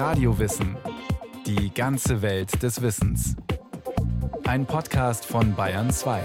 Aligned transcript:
Radiowissen. 0.00 0.78
Die 1.44 1.74
ganze 1.74 2.22
Welt 2.22 2.62
des 2.62 2.80
Wissens. 2.80 3.36
Ein 4.44 4.64
Podcast 4.64 5.26
von 5.26 5.54
Bayern 5.54 5.90
2. 5.90 6.22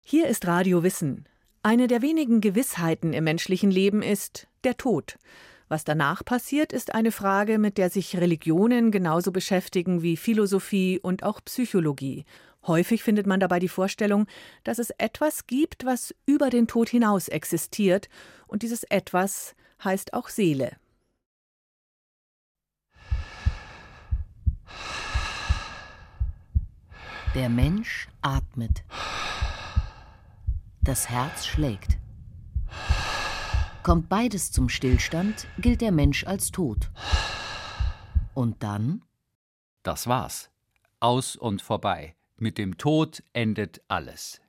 Hier 0.00 0.28
ist 0.28 0.46
Radio 0.46 0.84
Wissen. 0.84 1.24
Eine 1.64 1.88
der 1.88 2.02
wenigen 2.02 2.40
Gewissheiten 2.40 3.14
im 3.14 3.24
menschlichen 3.24 3.72
Leben 3.72 4.00
ist 4.00 4.46
der 4.62 4.76
Tod. 4.76 5.18
Was 5.66 5.82
danach 5.82 6.24
passiert, 6.24 6.72
ist 6.72 6.94
eine 6.94 7.10
Frage, 7.10 7.58
mit 7.58 7.76
der 7.76 7.90
sich 7.90 8.16
Religionen 8.16 8.92
genauso 8.92 9.32
beschäftigen 9.32 10.02
wie 10.02 10.16
Philosophie 10.16 11.00
und 11.02 11.24
auch 11.24 11.40
Psychologie. 11.46 12.24
Häufig 12.64 13.02
findet 13.02 13.26
man 13.26 13.40
dabei 13.40 13.58
die 13.58 13.66
Vorstellung, 13.66 14.28
dass 14.62 14.78
es 14.78 14.90
etwas 14.98 15.48
gibt, 15.48 15.84
was 15.84 16.14
über 16.26 16.48
den 16.48 16.68
Tod 16.68 16.90
hinaus 16.90 17.26
existiert, 17.26 18.08
und 18.46 18.62
dieses 18.62 18.84
etwas 18.84 19.56
heißt 19.82 20.14
auch 20.14 20.28
Seele. 20.28 20.76
Der 27.34 27.48
Mensch 27.48 28.08
atmet. 28.22 28.84
Das 30.80 31.08
Herz 31.08 31.46
schlägt. 31.46 31.98
Kommt 33.82 34.08
beides 34.08 34.50
zum 34.50 34.68
Stillstand, 34.68 35.46
gilt 35.58 35.80
der 35.80 35.92
Mensch 35.92 36.24
als 36.26 36.50
tot. 36.50 36.90
Und 38.34 38.62
dann? 38.62 39.02
Das 39.82 40.06
war's. 40.06 40.50
Aus 41.00 41.36
und 41.36 41.62
vorbei. 41.62 42.16
Mit 42.36 42.58
dem 42.58 42.78
Tod 42.78 43.22
endet 43.32 43.82
alles. 43.88 44.40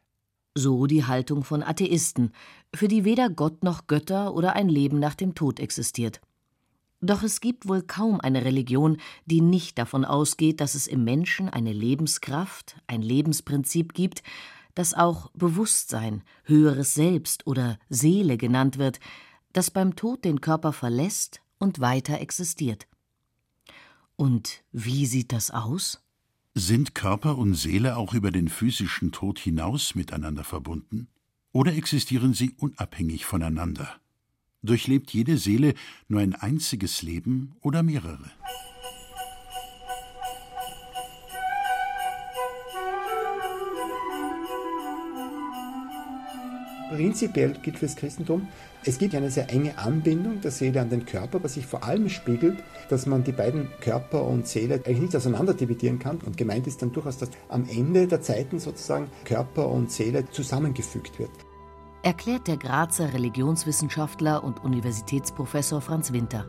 So 0.55 0.87
die 0.87 1.05
Haltung 1.05 1.43
von 1.43 1.63
Atheisten, 1.63 2.31
für 2.73 2.87
die 2.87 3.05
weder 3.05 3.29
Gott 3.29 3.63
noch 3.63 3.87
Götter 3.87 4.33
oder 4.33 4.55
ein 4.55 4.69
Leben 4.69 4.99
nach 4.99 5.15
dem 5.15 5.35
Tod 5.35 5.59
existiert. 5.59 6.21
Doch 7.01 7.23
es 7.23 7.39
gibt 7.39 7.67
wohl 7.67 7.81
kaum 7.81 8.19
eine 8.19 8.43
Religion, 8.43 8.97
die 9.25 9.41
nicht 9.41 9.77
davon 9.77 10.03
ausgeht, 10.03 10.59
dass 10.59 10.75
es 10.75 10.85
im 10.87 11.03
Menschen 11.03 11.49
eine 11.49 11.71
Lebenskraft, 11.71 12.75
ein 12.87 13.01
Lebensprinzip 13.01 13.93
gibt, 13.93 14.21
das 14.75 14.93
auch 14.93 15.31
Bewusstsein, 15.31 16.23
höheres 16.43 16.93
Selbst 16.93 17.47
oder 17.47 17.77
Seele 17.89 18.37
genannt 18.37 18.77
wird, 18.77 18.99
das 19.53 19.71
beim 19.71 19.95
Tod 19.95 20.25
den 20.25 20.41
Körper 20.41 20.73
verlässt 20.73 21.41
und 21.57 21.79
weiter 21.79 22.19
existiert. 22.19 22.87
Und 24.15 24.63
wie 24.71 25.05
sieht 25.05 25.31
das 25.31 25.51
aus? 25.51 26.01
Sind 26.59 26.93
Körper 26.93 27.37
und 27.37 27.53
Seele 27.53 27.95
auch 27.95 28.13
über 28.13 28.31
den 28.31 28.49
physischen 28.49 29.13
Tod 29.13 29.39
hinaus 29.39 29.95
miteinander 29.95 30.43
verbunden? 30.43 31.07
Oder 31.53 31.73
existieren 31.73 32.33
sie 32.33 32.51
unabhängig 32.57 33.23
voneinander? 33.23 33.87
Durchlebt 34.61 35.11
jede 35.11 35.37
Seele 35.37 35.73
nur 36.09 36.19
ein 36.19 36.35
einziges 36.35 37.01
Leben 37.01 37.55
oder 37.61 37.81
mehrere? 37.81 38.29
Prinzipiell 46.89 47.57
gilt 47.63 47.81
das 47.81 47.95
Christentum, 47.95 48.49
es 48.85 48.97
gibt 48.97 49.13
eine 49.13 49.29
sehr 49.29 49.49
enge 49.49 49.77
Anbindung 49.77 50.39
der 50.39 50.51
Seele 50.51 50.79
an 50.79 50.89
den 50.89 51.05
Körper, 51.05 51.43
was 51.43 51.55
sich 51.55 51.65
vor 51.65 51.83
allem 51.83 52.07
spiegelt, 52.07 52.63
dass 52.89 53.05
man 53.05 53.25
die 53.25 53.33
beiden 53.33 53.67
Körper 53.81 54.23
und 54.23 54.47
Seele 54.47 54.75
eigentlich 54.75 55.01
nicht 55.01 55.15
auseinander 55.15 55.53
dividieren 55.53 55.99
kann. 55.99 56.19
Und 56.25 56.37
gemeint 56.37 56.65
ist 56.65 56.81
dann 56.81 56.93
durchaus, 56.93 57.17
dass 57.17 57.29
am 57.49 57.67
Ende 57.69 58.07
der 58.07 58.21
Zeiten 58.21 58.57
sozusagen 58.59 59.09
Körper 59.25 59.67
und 59.67 59.91
Seele 59.91 60.29
zusammengefügt 60.29 61.19
wird. 61.19 61.31
Erklärt 62.03 62.47
der 62.47 62.55
Grazer 62.55 63.13
Religionswissenschaftler 63.13 64.43
und 64.45 64.63
Universitätsprofessor 64.63 65.81
Franz 65.81 66.13
Winter. 66.13 66.45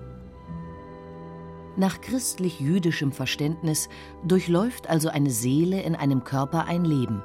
Nach 1.76 2.00
christlich-jüdischem 2.00 3.10
Verständnis 3.10 3.88
durchläuft 4.24 4.88
also 4.88 5.08
eine 5.08 5.30
Seele 5.30 5.82
in 5.82 5.96
einem 5.96 6.22
Körper 6.22 6.66
ein 6.66 6.84
Leben. 6.84 7.24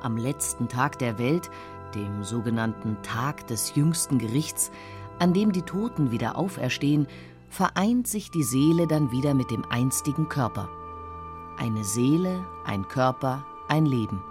Am 0.00 0.16
letzten 0.16 0.68
Tag 0.68 0.98
der 0.98 1.18
Welt 1.18 1.50
dem 1.94 2.24
sogenannten 2.24 2.96
Tag 3.02 3.46
des 3.46 3.74
jüngsten 3.74 4.18
Gerichts, 4.18 4.70
an 5.18 5.32
dem 5.32 5.52
die 5.52 5.62
Toten 5.62 6.10
wieder 6.10 6.36
auferstehen, 6.36 7.06
vereint 7.48 8.08
sich 8.08 8.30
die 8.30 8.42
Seele 8.42 8.86
dann 8.86 9.10
wieder 9.10 9.34
mit 9.34 9.50
dem 9.50 9.64
einstigen 9.70 10.28
Körper. 10.28 10.68
Eine 11.56 11.84
Seele, 11.84 12.44
ein 12.64 12.88
Körper, 12.88 13.44
ein 13.68 13.86
Leben. 13.86 14.22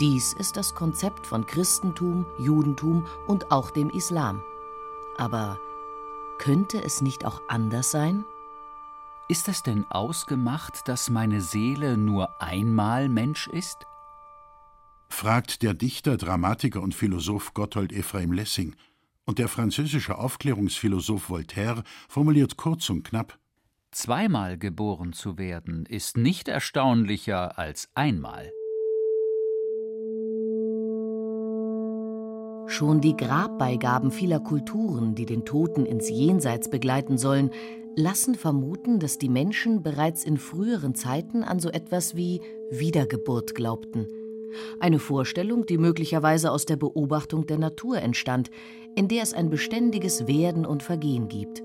Dies 0.00 0.32
ist 0.32 0.56
das 0.56 0.74
Konzept 0.74 1.26
von 1.26 1.46
Christentum, 1.46 2.26
Judentum 2.38 3.06
und 3.26 3.50
auch 3.50 3.70
dem 3.70 3.90
Islam. 3.90 4.42
Aber 5.16 5.58
könnte 6.38 6.82
es 6.82 7.00
nicht 7.00 7.24
auch 7.24 7.40
anders 7.48 7.90
sein? 7.90 8.24
Ist 9.28 9.48
es 9.48 9.62
denn 9.62 9.90
ausgemacht, 9.90 10.86
dass 10.88 11.10
meine 11.10 11.40
Seele 11.40 11.96
nur 11.96 12.40
einmal 12.40 13.08
Mensch 13.08 13.48
ist? 13.48 13.86
Fragt 15.08 15.62
der 15.62 15.74
Dichter, 15.74 16.16
Dramatiker 16.16 16.82
und 16.82 16.94
Philosoph 16.94 17.54
Gotthold 17.54 17.92
Ephraim 17.92 18.32
Lessing, 18.32 18.74
und 19.24 19.38
der 19.38 19.48
französische 19.48 20.18
Aufklärungsphilosoph 20.18 21.30
Voltaire 21.30 21.82
formuliert 22.08 22.56
kurz 22.56 22.88
und 22.90 23.02
knapp. 23.02 23.38
Zweimal 23.90 24.56
geboren 24.56 25.12
zu 25.12 25.36
werden 25.36 25.84
ist 25.86 26.16
nicht 26.16 26.48
erstaunlicher 26.48 27.58
als 27.58 27.88
einmal. 27.94 28.50
Schon 32.68 33.00
die 33.00 33.16
Grabbeigaben 33.16 34.10
vieler 34.10 34.40
Kulturen, 34.40 35.14
die 35.14 35.26
den 35.26 35.44
Toten 35.44 35.86
ins 35.86 36.08
Jenseits 36.10 36.68
begleiten 36.68 37.16
sollen, 37.16 37.50
lassen 37.96 38.34
vermuten, 38.34 39.00
dass 39.00 39.18
die 39.18 39.28
Menschen 39.28 39.82
bereits 39.82 40.24
in 40.24 40.36
früheren 40.36 40.94
Zeiten 40.94 41.42
an 41.42 41.58
so 41.58 41.70
etwas 41.70 42.16
wie 42.16 42.40
Wiedergeburt 42.70 43.54
glaubten– 43.54 44.06
eine 44.80 44.98
Vorstellung, 44.98 45.66
die 45.66 45.78
möglicherweise 45.78 46.50
aus 46.50 46.66
der 46.66 46.76
Beobachtung 46.76 47.46
der 47.46 47.58
Natur 47.58 47.98
entstand, 47.98 48.50
in 48.94 49.08
der 49.08 49.22
es 49.22 49.34
ein 49.34 49.50
beständiges 49.50 50.26
Werden 50.26 50.66
und 50.66 50.82
Vergehen 50.82 51.28
gibt. 51.28 51.62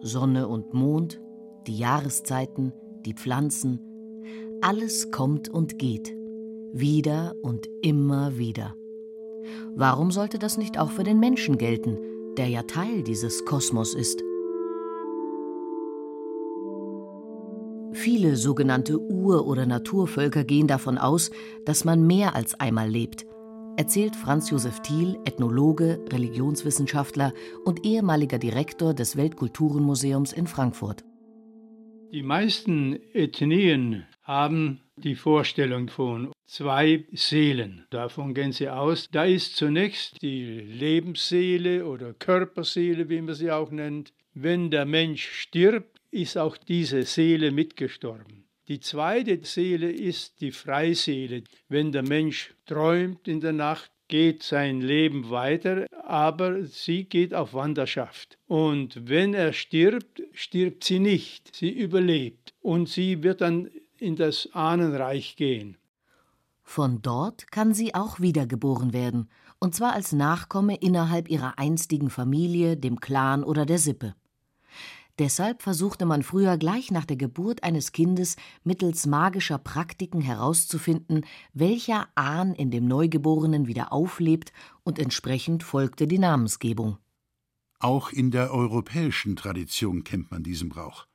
Sonne 0.00 0.48
und 0.48 0.74
Mond, 0.74 1.20
die 1.66 1.78
Jahreszeiten, 1.78 2.72
die 3.04 3.14
Pflanzen, 3.14 3.80
alles 4.60 5.10
kommt 5.10 5.48
und 5.48 5.78
geht, 5.78 6.14
wieder 6.72 7.34
und 7.42 7.68
immer 7.82 8.38
wieder. 8.38 8.74
Warum 9.74 10.10
sollte 10.10 10.38
das 10.38 10.58
nicht 10.58 10.78
auch 10.78 10.90
für 10.90 11.04
den 11.04 11.18
Menschen 11.18 11.58
gelten, 11.58 11.98
der 12.36 12.48
ja 12.48 12.62
Teil 12.62 13.02
dieses 13.02 13.44
Kosmos 13.44 13.94
ist? 13.94 14.22
Viele 17.92 18.36
sogenannte 18.36 18.98
Ur- 18.98 19.46
oder 19.46 19.66
Naturvölker 19.66 20.44
gehen 20.44 20.66
davon 20.66 20.96
aus, 20.98 21.30
dass 21.66 21.84
man 21.84 22.06
mehr 22.06 22.34
als 22.34 22.58
einmal 22.58 22.88
lebt, 22.88 23.26
erzählt 23.76 24.16
Franz 24.16 24.50
Josef 24.50 24.80
Thiel, 24.80 25.18
Ethnologe, 25.24 26.02
Religionswissenschaftler 26.10 27.32
und 27.64 27.84
ehemaliger 27.84 28.38
Direktor 28.38 28.94
des 28.94 29.16
Weltkulturenmuseums 29.16 30.32
in 30.32 30.46
Frankfurt. 30.46 31.04
Die 32.12 32.22
meisten 32.22 32.98
Ethnien 33.12 34.04
haben 34.22 34.80
die 34.96 35.14
Vorstellung 35.14 35.88
von 35.88 36.32
zwei 36.46 37.06
Seelen. 37.12 37.86
Davon 37.90 38.34
gehen 38.34 38.52
sie 38.52 38.68
aus. 38.68 39.08
Da 39.10 39.24
ist 39.24 39.56
zunächst 39.56 40.20
die 40.22 40.44
Lebensseele 40.60 41.86
oder 41.86 42.12
Körperseele, 42.12 43.08
wie 43.08 43.20
man 43.20 43.34
sie 43.34 43.50
auch 43.50 43.70
nennt. 43.70 44.12
Wenn 44.34 44.70
der 44.70 44.84
Mensch 44.84 45.26
stirbt, 45.26 46.01
ist 46.12 46.38
auch 46.38 46.56
diese 46.56 47.02
Seele 47.02 47.50
mitgestorben. 47.50 48.44
Die 48.68 48.78
zweite 48.78 49.44
Seele 49.44 49.90
ist 49.90 50.40
die 50.40 50.52
Freiseele. 50.52 51.42
Wenn 51.68 51.90
der 51.90 52.04
Mensch 52.04 52.54
träumt 52.64 53.26
in 53.26 53.40
der 53.40 53.52
Nacht, 53.52 53.90
geht 54.06 54.42
sein 54.42 54.80
Leben 54.80 55.30
weiter, 55.30 55.86
aber 56.04 56.64
sie 56.64 57.04
geht 57.04 57.34
auf 57.34 57.54
Wanderschaft. 57.54 58.38
Und 58.46 59.08
wenn 59.08 59.32
er 59.32 59.52
stirbt, 59.52 60.22
stirbt 60.32 60.84
sie 60.84 60.98
nicht, 60.98 61.56
sie 61.56 61.70
überlebt 61.70 62.54
und 62.60 62.88
sie 62.88 63.22
wird 63.22 63.40
dann 63.40 63.70
in 63.98 64.16
das 64.16 64.50
Ahnenreich 64.52 65.36
gehen. 65.36 65.78
Von 66.62 67.02
dort 67.02 67.50
kann 67.50 67.74
sie 67.74 67.94
auch 67.94 68.20
wiedergeboren 68.20 68.92
werden, 68.92 69.28
und 69.58 69.74
zwar 69.74 69.92
als 69.92 70.12
Nachkomme 70.12 70.76
innerhalb 70.76 71.30
ihrer 71.30 71.58
einstigen 71.58 72.10
Familie, 72.10 72.76
dem 72.76 73.00
Clan 73.00 73.42
oder 73.42 73.64
der 73.64 73.78
Sippe. 73.78 74.14
Deshalb 75.18 75.62
versuchte 75.62 76.06
man 76.06 76.22
früher 76.22 76.56
gleich 76.56 76.90
nach 76.90 77.04
der 77.04 77.16
Geburt 77.16 77.62
eines 77.62 77.92
Kindes 77.92 78.36
mittels 78.64 79.06
magischer 79.06 79.58
Praktiken 79.58 80.22
herauszufinden, 80.22 81.26
welcher 81.52 82.08
Ahn 82.14 82.54
in 82.54 82.70
dem 82.70 82.86
Neugeborenen 82.86 83.66
wieder 83.66 83.92
auflebt, 83.92 84.52
und 84.84 84.98
entsprechend 84.98 85.62
folgte 85.62 86.06
die 86.06 86.18
Namensgebung. 86.18 86.96
Auch 87.78 88.10
in 88.10 88.30
der 88.30 88.52
europäischen 88.52 89.36
Tradition 89.36 90.02
kennt 90.02 90.30
man 90.30 90.42
diesen 90.42 90.70
Brauch. 90.70 91.06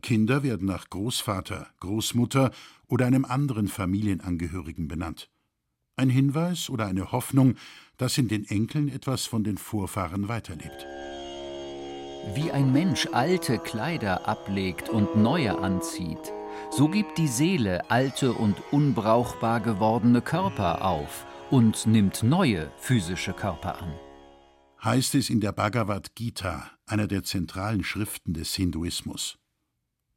Kinder 0.00 0.42
werden 0.42 0.66
nach 0.66 0.88
Großvater, 0.88 1.68
Großmutter 1.80 2.52
oder 2.86 3.06
einem 3.06 3.24
anderen 3.24 3.68
Familienangehörigen 3.68 4.86
benannt. 4.86 5.30
Ein 5.96 6.08
Hinweis 6.08 6.70
oder 6.70 6.86
eine 6.86 7.12
Hoffnung, 7.12 7.56
dass 7.96 8.16
in 8.16 8.28
den 8.28 8.46
Enkeln 8.46 8.88
etwas 8.88 9.26
von 9.26 9.44
den 9.44 9.58
Vorfahren 9.58 10.28
weiterlebt. 10.28 10.86
Wie 12.26 12.52
ein 12.52 12.70
Mensch 12.70 13.08
alte 13.12 13.58
Kleider 13.58 14.28
ablegt 14.28 14.90
und 14.90 15.16
neue 15.16 15.58
anzieht, 15.58 16.32
so 16.70 16.88
gibt 16.88 17.16
die 17.16 17.26
Seele 17.26 17.90
alte 17.90 18.34
und 18.34 18.56
unbrauchbar 18.70 19.60
gewordene 19.60 20.20
Körper 20.20 20.84
auf 20.84 21.26
und 21.50 21.86
nimmt 21.86 22.22
neue 22.22 22.70
physische 22.76 23.32
Körper 23.32 23.80
an. 23.80 23.94
Heißt 24.84 25.14
es 25.14 25.30
in 25.30 25.40
der 25.40 25.52
Bhagavad 25.52 26.14
Gita, 26.14 26.70
einer 26.86 27.06
der 27.06 27.24
zentralen 27.24 27.82
Schriften 27.82 28.34
des 28.34 28.54
Hinduismus. 28.54 29.38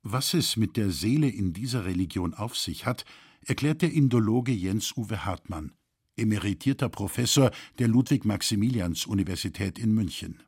Was 0.03 0.33
es 0.33 0.57
mit 0.57 0.75
der 0.75 0.91
Seele 0.91 1.29
in 1.29 1.53
dieser 1.53 1.85
Religion 1.85 2.33
auf 2.33 2.57
sich 2.57 2.85
hat, 2.85 3.05
erklärt 3.45 3.81
der 3.81 3.94
Indologe 3.94 4.51
Jens 4.51 4.95
Uwe 4.97 5.23
Hartmann, 5.23 5.71
emeritierter 6.17 6.89
Professor 6.89 7.50
der 7.79 7.88
Ludwig-Maximilians-Universität 7.88 9.79
in 9.79 9.94
München. 9.94 10.44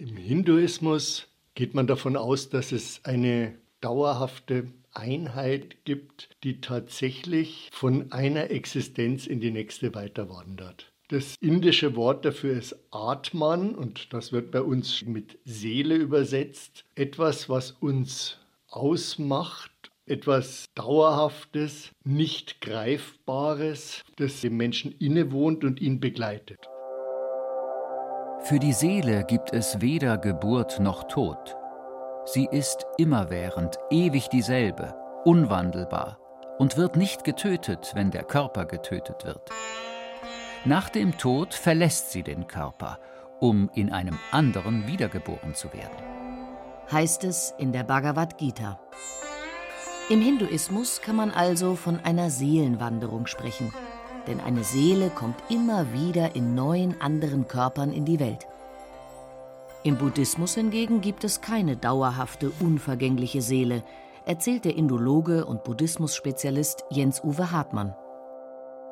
Im 0.00 0.16
Hinduismus 0.16 1.26
geht 1.56 1.74
man 1.74 1.88
davon 1.88 2.16
aus, 2.16 2.50
dass 2.50 2.70
es 2.70 3.04
eine 3.04 3.58
dauerhafte 3.80 4.68
Einheit 4.92 5.84
gibt, 5.84 6.28
die 6.44 6.60
tatsächlich 6.60 7.68
von 7.72 8.12
einer 8.12 8.52
Existenz 8.52 9.26
in 9.26 9.40
die 9.40 9.50
nächste 9.50 9.96
weiterwandert. 9.96 10.92
Das 11.08 11.34
indische 11.40 11.96
Wort 11.96 12.24
dafür 12.24 12.56
ist 12.56 12.76
Atman 12.92 13.74
und 13.74 14.12
das 14.12 14.30
wird 14.30 14.52
bei 14.52 14.62
uns 14.62 15.04
mit 15.04 15.36
Seele 15.44 15.96
übersetzt. 15.96 16.84
Etwas, 16.94 17.48
was 17.48 17.72
uns 17.72 18.38
ausmacht, 18.68 19.90
etwas 20.06 20.66
Dauerhaftes, 20.76 21.90
nicht 22.04 22.60
Greifbares, 22.60 24.04
das 24.14 24.42
dem 24.42 24.56
Menschen 24.56 24.92
innewohnt 25.00 25.64
und 25.64 25.80
ihn 25.80 25.98
begleitet. 25.98 26.67
Für 28.48 28.58
die 28.58 28.72
Seele 28.72 29.24
gibt 29.24 29.52
es 29.52 29.82
weder 29.82 30.16
Geburt 30.16 30.80
noch 30.80 31.02
Tod. 31.02 31.54
Sie 32.24 32.48
ist 32.50 32.86
immerwährend, 32.96 33.78
ewig 33.90 34.30
dieselbe, 34.30 34.94
unwandelbar 35.26 36.18
und 36.56 36.78
wird 36.78 36.96
nicht 36.96 37.24
getötet, 37.24 37.90
wenn 37.92 38.10
der 38.10 38.22
Körper 38.22 38.64
getötet 38.64 39.26
wird. 39.26 39.50
Nach 40.64 40.88
dem 40.88 41.18
Tod 41.18 41.52
verlässt 41.52 42.10
sie 42.10 42.22
den 42.22 42.46
Körper, 42.46 42.98
um 43.38 43.68
in 43.74 43.92
einem 43.92 44.18
anderen 44.30 44.86
wiedergeboren 44.86 45.54
zu 45.54 45.70
werden. 45.74 45.98
Heißt 46.90 47.24
es 47.24 47.54
in 47.58 47.72
der 47.72 47.84
Bhagavad 47.84 48.38
Gita. 48.38 48.80
Im 50.08 50.22
Hinduismus 50.22 51.02
kann 51.02 51.16
man 51.16 51.32
also 51.32 51.74
von 51.74 52.00
einer 52.02 52.30
Seelenwanderung 52.30 53.26
sprechen, 53.26 53.74
denn 54.28 54.40
eine 54.40 54.62
Seele 54.62 55.10
kommt 55.10 55.36
immer 55.50 55.92
wieder 55.92 56.36
in 56.36 56.54
neuen 56.54 57.00
anderen 57.00 57.48
Körpern 57.48 57.92
in 57.92 58.04
die 58.04 58.20
Welt. 58.20 58.46
Im 59.84 59.96
Buddhismus 59.96 60.54
hingegen 60.54 61.00
gibt 61.00 61.24
es 61.24 61.40
keine 61.40 61.76
dauerhafte, 61.76 62.50
unvergängliche 62.60 63.40
Seele, 63.40 63.82
erzählt 64.26 64.66
der 64.66 64.76
Indologe 64.76 65.46
und 65.46 65.64
Buddhismus-Spezialist 65.64 66.84
Jens-Uwe 66.90 67.50
Hartmann. 67.50 67.94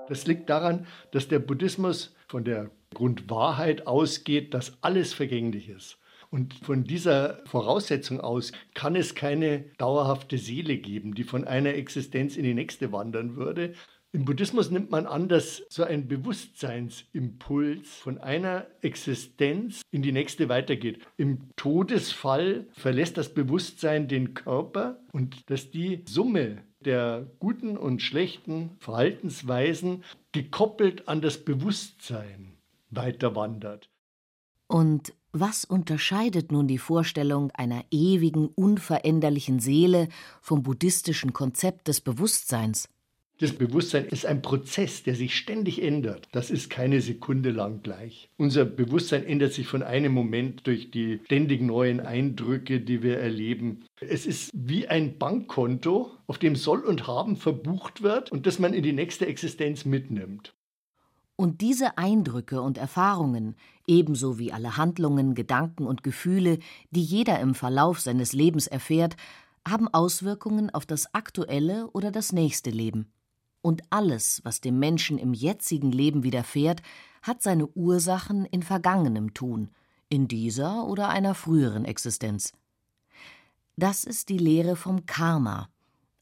Das 0.08 0.26
liegt 0.26 0.48
daran, 0.48 0.86
dass 1.10 1.28
der 1.28 1.40
Buddhismus 1.40 2.14
von 2.28 2.44
der 2.44 2.70
Grundwahrheit 2.94 3.86
ausgeht, 3.86 4.54
dass 4.54 4.78
alles 4.80 5.12
vergänglich 5.12 5.68
ist. 5.68 5.98
Und 6.30 6.54
von 6.54 6.84
dieser 6.84 7.40
Voraussetzung 7.46 8.20
aus 8.20 8.52
kann 8.74 8.96
es 8.96 9.14
keine 9.14 9.64
dauerhafte 9.78 10.38
Seele 10.38 10.76
geben, 10.78 11.14
die 11.14 11.24
von 11.24 11.44
einer 11.44 11.74
Existenz 11.74 12.36
in 12.36 12.44
die 12.44 12.54
nächste 12.54 12.92
wandern 12.92 13.36
würde. 13.36 13.74
Im 14.12 14.24
Buddhismus 14.24 14.70
nimmt 14.70 14.90
man 14.90 15.06
an, 15.06 15.28
dass 15.28 15.62
so 15.68 15.84
ein 15.84 16.08
Bewusstseinsimpuls 16.08 17.96
von 17.96 18.18
einer 18.18 18.66
Existenz 18.80 19.82
in 19.90 20.02
die 20.02 20.12
nächste 20.12 20.48
weitergeht. 20.48 21.00
Im 21.16 21.50
Todesfall 21.56 22.66
verlässt 22.72 23.18
das 23.18 23.34
Bewusstsein 23.34 24.08
den 24.08 24.32
Körper 24.34 25.00
und 25.12 25.50
dass 25.50 25.70
die 25.70 26.02
Summe 26.08 26.62
der 26.84 27.26
guten 27.40 27.76
und 27.76 28.00
schlechten 28.00 28.76
Verhaltensweisen 28.78 30.04
gekoppelt 30.32 31.08
an 31.08 31.20
das 31.20 31.44
Bewusstsein 31.44 32.56
weiter 32.90 33.34
wandert. 33.34 33.90
Und 34.68 35.12
was 35.32 35.64
unterscheidet 35.64 36.50
nun 36.50 36.66
die 36.66 36.78
Vorstellung 36.78 37.50
einer 37.52 37.84
ewigen, 37.90 38.48
unveränderlichen 38.48 39.60
Seele 39.60 40.08
vom 40.40 40.62
buddhistischen 40.62 41.32
Konzept 41.32 41.88
des 41.88 42.00
Bewusstseins? 42.00 42.88
Das 43.38 43.52
Bewusstsein 43.52 44.06
ist 44.06 44.24
ein 44.24 44.40
Prozess, 44.40 45.02
der 45.02 45.14
sich 45.14 45.36
ständig 45.36 45.82
ändert. 45.82 46.26
Das 46.32 46.50
ist 46.50 46.70
keine 46.70 47.02
Sekunde 47.02 47.50
lang 47.50 47.82
gleich. 47.82 48.30
Unser 48.38 48.64
Bewusstsein 48.64 49.26
ändert 49.26 49.52
sich 49.52 49.66
von 49.66 49.82
einem 49.82 50.12
Moment 50.12 50.66
durch 50.66 50.90
die 50.90 51.20
ständig 51.26 51.60
neuen 51.60 52.00
Eindrücke, 52.00 52.80
die 52.80 53.02
wir 53.02 53.18
erleben. 53.18 53.84
Es 54.00 54.24
ist 54.24 54.50
wie 54.54 54.88
ein 54.88 55.18
Bankkonto, 55.18 56.12
auf 56.26 56.38
dem 56.38 56.56
Soll 56.56 56.80
und 56.80 57.06
Haben 57.06 57.36
verbucht 57.36 58.02
wird 58.02 58.32
und 58.32 58.46
das 58.46 58.58
man 58.58 58.72
in 58.72 58.82
die 58.82 58.94
nächste 58.94 59.26
Existenz 59.26 59.84
mitnimmt. 59.84 60.54
Und 61.36 61.60
diese 61.60 61.98
Eindrücke 61.98 62.62
und 62.62 62.78
Erfahrungen, 62.78 63.56
ebenso 63.86 64.38
wie 64.38 64.52
alle 64.52 64.78
Handlungen, 64.78 65.34
Gedanken 65.34 65.86
und 65.86 66.02
Gefühle, 66.02 66.58
die 66.90 67.02
jeder 67.02 67.38
im 67.40 67.54
Verlauf 67.54 68.00
seines 68.00 68.32
Lebens 68.32 68.66
erfährt, 68.66 69.16
haben 69.68 69.92
Auswirkungen 69.92 70.70
auf 70.70 70.86
das 70.86 71.12
aktuelle 71.12 71.88
oder 71.90 72.10
das 72.10 72.32
nächste 72.32 72.70
Leben. 72.70 73.12
Und 73.66 73.82
alles, 73.90 74.42
was 74.44 74.60
dem 74.60 74.78
Menschen 74.78 75.18
im 75.18 75.34
jetzigen 75.34 75.90
Leben 75.90 76.22
widerfährt, 76.22 76.82
hat 77.20 77.42
seine 77.42 77.66
Ursachen 77.66 78.44
in 78.44 78.62
vergangenem 78.62 79.34
Tun, 79.34 79.70
in 80.08 80.28
dieser 80.28 80.86
oder 80.86 81.08
einer 81.08 81.34
früheren 81.34 81.84
Existenz. 81.84 82.52
Das 83.74 84.04
ist 84.04 84.28
die 84.28 84.38
Lehre 84.38 84.76
vom 84.76 85.04
Karma, 85.04 85.68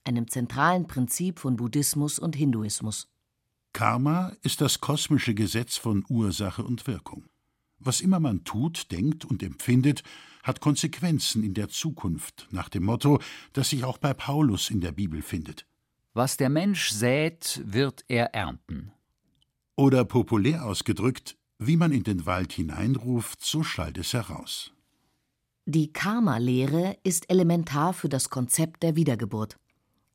einem 0.05 0.27
zentralen 0.27 0.87
Prinzip 0.87 1.39
von 1.39 1.57
Buddhismus 1.57 2.19
und 2.19 2.35
Hinduismus. 2.35 3.09
Karma 3.75 4.33
ist 4.41 4.63
das 4.63 4.81
kosmische 4.81 5.35
Gesetz 5.35 5.77
von 5.77 6.03
Ursache 6.09 6.65
und 6.65 6.87
Wirkung. 6.87 7.27
Was 7.79 8.01
immer 8.01 8.21
man 8.21 8.45
tut, 8.45 8.91
denkt 8.91 9.27
und 9.27 9.43
empfindet, 9.43 10.03
hat 10.45 10.61
Konsequenzen 10.61 11.45
in 11.45 11.53
der 11.53 11.69
Zukunft, 11.69 12.49
nach 12.53 12.71
dem 12.71 12.85
Motto, 12.85 13.21
das 13.53 13.69
sich 13.69 13.85
auch 13.85 13.99
bei 13.99 14.15
Paulus 14.15 14.71
in 14.71 14.81
der 14.81 14.93
Bibel 14.93 15.21
findet. 15.21 15.67
Was 16.17 16.37
der 16.37 16.49
Mensch 16.49 16.91
sät, 16.91 17.61
wird 17.65 18.05
er 18.07 18.35
ernten. 18.35 18.93
Oder 19.75 20.05
populär 20.05 20.65
ausgedrückt, 20.65 21.37
wie 21.59 21.77
man 21.77 21.91
in 21.91 22.05
den 22.05 22.25
Wald 22.25 22.53
hineinruft, 22.53 23.45
so 23.45 23.65
schallt 23.65 23.99
es 23.99 24.13
heraus. 24.13 24.71
Die 25.67 25.93
Karma-Lehre 25.93 26.97
ist 27.03 27.29
elementar 27.31 27.93
für 27.95 28.09
das 28.09 28.31
Konzept 28.31 28.85
der 28.85 28.95
Wiedergeburt. 28.95 29.59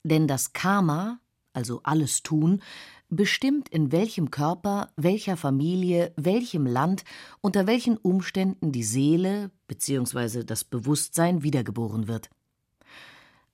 Denn 0.05 0.25
das 0.25 0.53
Karma, 0.53 1.19
also 1.51 1.81
alles 1.83 2.23
Tun, 2.23 2.61
bestimmt, 3.09 3.67
in 3.67 3.91
welchem 3.91 4.31
Körper, 4.31 4.93
welcher 4.95 5.35
Familie, 5.35 6.13
welchem 6.15 6.65
Land, 6.65 7.03
unter 7.41 7.67
welchen 7.67 7.97
Umständen 7.97 8.71
die 8.71 8.83
Seele 8.83 9.51
bzw. 9.67 10.45
das 10.45 10.63
Bewusstsein 10.63 11.43
wiedergeboren 11.43 12.07
wird. 12.07 12.29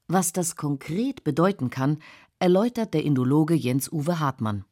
Was 0.08 0.34
das 0.34 0.56
konkret 0.56 1.24
bedeuten 1.24 1.72
kann, 1.72 1.98
erläutert 2.40 2.94
der 2.94 3.04
Indologe 3.04 3.54
Jens-Uwe 3.54 4.20
Hartmann. 4.20 4.66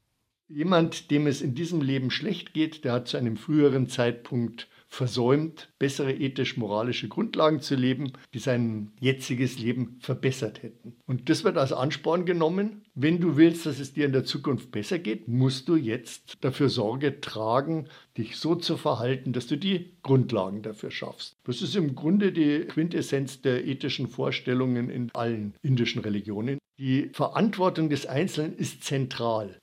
Jemand, 0.47 1.09
dem 1.09 1.27
es 1.27 1.41
in 1.41 1.55
diesem 1.55 1.81
Leben 1.81 2.11
schlecht 2.11 2.53
geht, 2.53 2.83
der 2.85 2.93
hat 2.93 3.07
zu 3.07 3.17
einem 3.17 3.37
früheren 3.37 3.87
Zeitpunkt 3.87 4.67
versäumt, 4.93 5.73
bessere 5.79 6.13
ethisch-moralische 6.13 7.07
Grundlagen 7.07 7.61
zu 7.61 7.73
leben, 7.75 8.13
die 8.33 8.39
sein 8.39 8.91
jetziges 8.99 9.57
Leben 9.57 9.97
verbessert 9.99 10.61
hätten. 10.61 10.95
Und 11.07 11.29
das 11.29 11.43
wird 11.43 11.57
als 11.57 11.73
Ansporn 11.73 12.25
genommen. 12.25 12.83
Wenn 12.93 13.19
du 13.19 13.35
willst, 13.35 13.65
dass 13.65 13.79
es 13.79 13.93
dir 13.93 14.05
in 14.05 14.11
der 14.11 14.23
Zukunft 14.23 14.69
besser 14.71 14.99
geht, 14.99 15.27
musst 15.27 15.67
du 15.67 15.75
jetzt 15.75 16.35
dafür 16.41 16.69
Sorge 16.69 17.21
tragen, 17.21 17.87
dich 18.19 18.37
so 18.37 18.53
zu 18.53 18.77
verhalten, 18.77 19.33
dass 19.33 19.47
du 19.47 19.57
die 19.57 19.97
Grundlagen 20.03 20.61
dafür 20.61 20.91
schaffst. 20.91 21.33
Das 21.43 21.63
ist 21.63 21.75
im 21.75 21.95
Grunde 21.95 22.31
die 22.31 22.59
Quintessenz 22.59 23.41
der 23.41 23.65
ethischen 23.65 24.07
Vorstellungen 24.07 24.91
in 24.91 25.09
allen 25.15 25.55
indischen 25.63 26.03
Religionen. 26.03 26.59
Die 26.79 27.09
Verantwortung 27.13 27.89
des 27.89 28.05
Einzelnen 28.05 28.55
ist 28.55 28.83
zentral. 28.83 29.57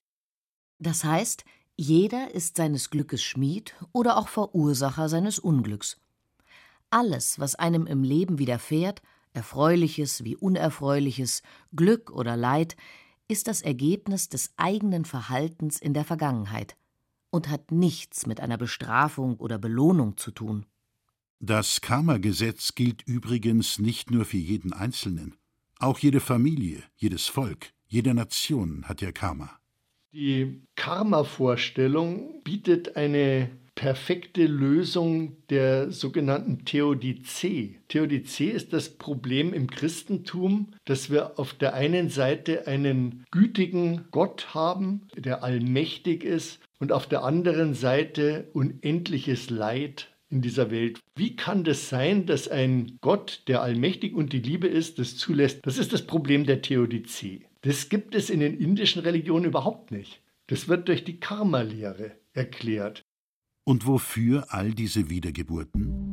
Das 0.81 1.05
heißt, 1.05 1.45
jeder 1.81 2.35
ist 2.35 2.57
seines 2.57 2.91
Glückes 2.91 3.23
Schmied 3.23 3.75
oder 3.93 4.19
auch 4.19 4.29
Verursacher 4.29 5.09
seines 5.09 5.39
Unglücks. 5.39 5.99
Alles, 6.91 7.39
was 7.39 7.55
einem 7.55 7.87
im 7.87 8.05
Leben 8.05 8.39
widerfährt, 8.39 9.01
Erfreuliches 9.33 10.23
wie 10.23 10.37
Unerfreuliches, 10.37 11.43
Glück 11.75 12.11
oder 12.11 12.37
Leid, 12.37 12.77
ist 13.29 13.49
das 13.49 13.63
Ergebnis 13.63 14.29
des 14.29 14.53
eigenen 14.59 15.07
Verhaltens 15.07 15.81
in 15.81 15.95
der 15.95 16.05
Vergangenheit 16.05 16.77
und 17.31 17.49
hat 17.49 17.73
nichts 17.73 18.27
mit 18.27 18.41
einer 18.41 18.59
Bestrafung 18.59 19.37
oder 19.37 19.57
Belohnung 19.57 20.19
zu 20.19 20.33
tun. 20.33 20.67
Das 21.39 21.81
Karma-Gesetz 21.81 22.75
gilt 22.75 23.01
übrigens 23.07 23.79
nicht 23.79 24.11
nur 24.11 24.27
für 24.27 24.37
jeden 24.37 24.75
Einzelnen. 24.75 25.35
Auch 25.79 25.99
jede 25.99 26.21
Familie, 26.21 26.83
jedes 26.97 27.27
Volk, 27.27 27.73
jede 27.87 28.13
Nation 28.13 28.85
hat 28.87 29.01
ihr 29.01 29.13
Karma. 29.13 29.60
Die 30.13 30.63
Karma-Vorstellung 30.75 32.43
bietet 32.43 32.97
eine 32.97 33.49
perfekte 33.77 34.45
Lösung 34.45 35.37
der 35.51 35.93
sogenannten 35.93 36.65
Theodizee. 36.65 37.79
Theodizee 37.87 38.51
ist 38.51 38.73
das 38.73 38.91
Problem 38.91 39.55
im 39.55 39.71
Christentum, 39.71 40.73
dass 40.85 41.11
wir 41.11 41.39
auf 41.39 41.55
der 41.55 41.75
einen 41.75 42.09
Seite 42.09 42.67
einen 42.67 43.25
gütigen 43.31 44.07
Gott 44.11 44.53
haben, 44.53 45.07
der 45.17 45.45
allmächtig 45.45 46.25
ist, 46.25 46.61
und 46.81 46.91
auf 46.91 47.07
der 47.07 47.23
anderen 47.23 47.75
Seite 47.75 48.49
unendliches 48.53 49.49
Leid 49.49 50.09
in 50.29 50.43
dieser 50.43 50.71
Welt. 50.71 50.99
Wie 51.15 51.37
kann 51.37 51.63
das 51.63 51.89
sein, 51.89 52.27
dass 52.27 52.49
ein 52.49 52.99
Gott, 53.01 53.43
der 53.47 53.63
allmächtig 53.63 54.15
und 54.15 54.33
die 54.33 54.41
Liebe 54.41 54.67
ist, 54.67 54.99
das 54.99 55.17
zulässt? 55.17 55.61
Das 55.63 55.79
ist 55.79 55.93
das 55.93 56.03
Problem 56.07 56.47
der 56.47 56.63
Theodizee. 56.63 57.47
Das 57.63 57.91
gibt 57.91 58.15
es 58.15 58.31
in 58.31 58.41
den 58.41 58.59
indischen 58.59 59.03
Religionen 59.03 59.45
überhaupt 59.45 59.91
nicht. 59.91 60.23
Das 60.47 60.69
wird 60.69 60.89
durch 60.89 61.05
die 61.05 61.21
Karma-Lehre 61.21 62.13
erklärt. 62.33 63.05
Und 63.65 63.87
wofür 63.87 64.47
all 64.49 64.73
diese 64.73 65.11
Wiedergeburten? 65.11 66.11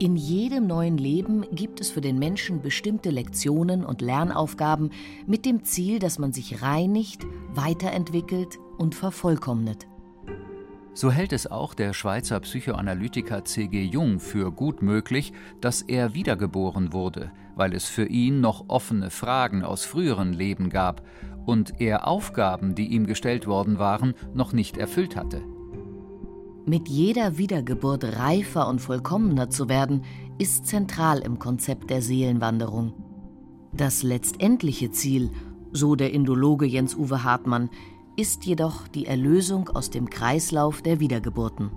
In 0.00 0.14
jedem 0.14 0.68
neuen 0.68 0.96
Leben 0.96 1.44
gibt 1.50 1.80
es 1.80 1.90
für 1.90 2.00
den 2.00 2.20
Menschen 2.20 2.62
bestimmte 2.62 3.10
Lektionen 3.10 3.84
und 3.84 4.00
Lernaufgaben 4.00 4.90
mit 5.26 5.44
dem 5.44 5.64
Ziel, 5.64 5.98
dass 5.98 6.20
man 6.20 6.32
sich 6.32 6.62
reinigt, 6.62 7.26
weiterentwickelt 7.52 8.58
und 8.76 8.94
vervollkommnet. 8.94 9.87
So 10.98 11.12
hält 11.12 11.32
es 11.32 11.46
auch 11.46 11.74
der 11.74 11.92
Schweizer 11.92 12.40
Psychoanalytiker 12.40 13.44
C.G. 13.44 13.84
Jung 13.84 14.18
für 14.18 14.50
gut 14.50 14.82
möglich, 14.82 15.32
dass 15.60 15.80
er 15.80 16.12
wiedergeboren 16.14 16.92
wurde, 16.92 17.30
weil 17.54 17.72
es 17.72 17.84
für 17.84 18.06
ihn 18.06 18.40
noch 18.40 18.64
offene 18.66 19.10
Fragen 19.10 19.62
aus 19.62 19.84
früheren 19.84 20.32
Leben 20.32 20.70
gab 20.70 21.06
und 21.46 21.80
er 21.80 22.08
Aufgaben, 22.08 22.74
die 22.74 22.88
ihm 22.88 23.06
gestellt 23.06 23.46
worden 23.46 23.78
waren, 23.78 24.14
noch 24.34 24.52
nicht 24.52 24.76
erfüllt 24.76 25.14
hatte. 25.14 25.40
Mit 26.66 26.88
jeder 26.88 27.38
Wiedergeburt 27.38 28.02
reifer 28.18 28.66
und 28.66 28.80
vollkommener 28.80 29.50
zu 29.50 29.68
werden, 29.68 30.02
ist 30.38 30.66
zentral 30.66 31.20
im 31.20 31.38
Konzept 31.38 31.90
der 31.90 32.02
Seelenwanderung. 32.02 32.92
Das 33.72 34.02
letztendliche 34.02 34.90
Ziel, 34.90 35.30
so 35.70 35.94
der 35.94 36.12
Indologe 36.12 36.66
Jens-Uwe 36.66 37.22
Hartmann, 37.22 37.70
ist 38.18 38.46
jedoch 38.46 38.88
die 38.88 39.06
Erlösung 39.06 39.68
aus 39.68 39.90
dem 39.90 40.10
Kreislauf 40.10 40.82
der 40.82 40.98
Wiedergeburten. 40.98 41.70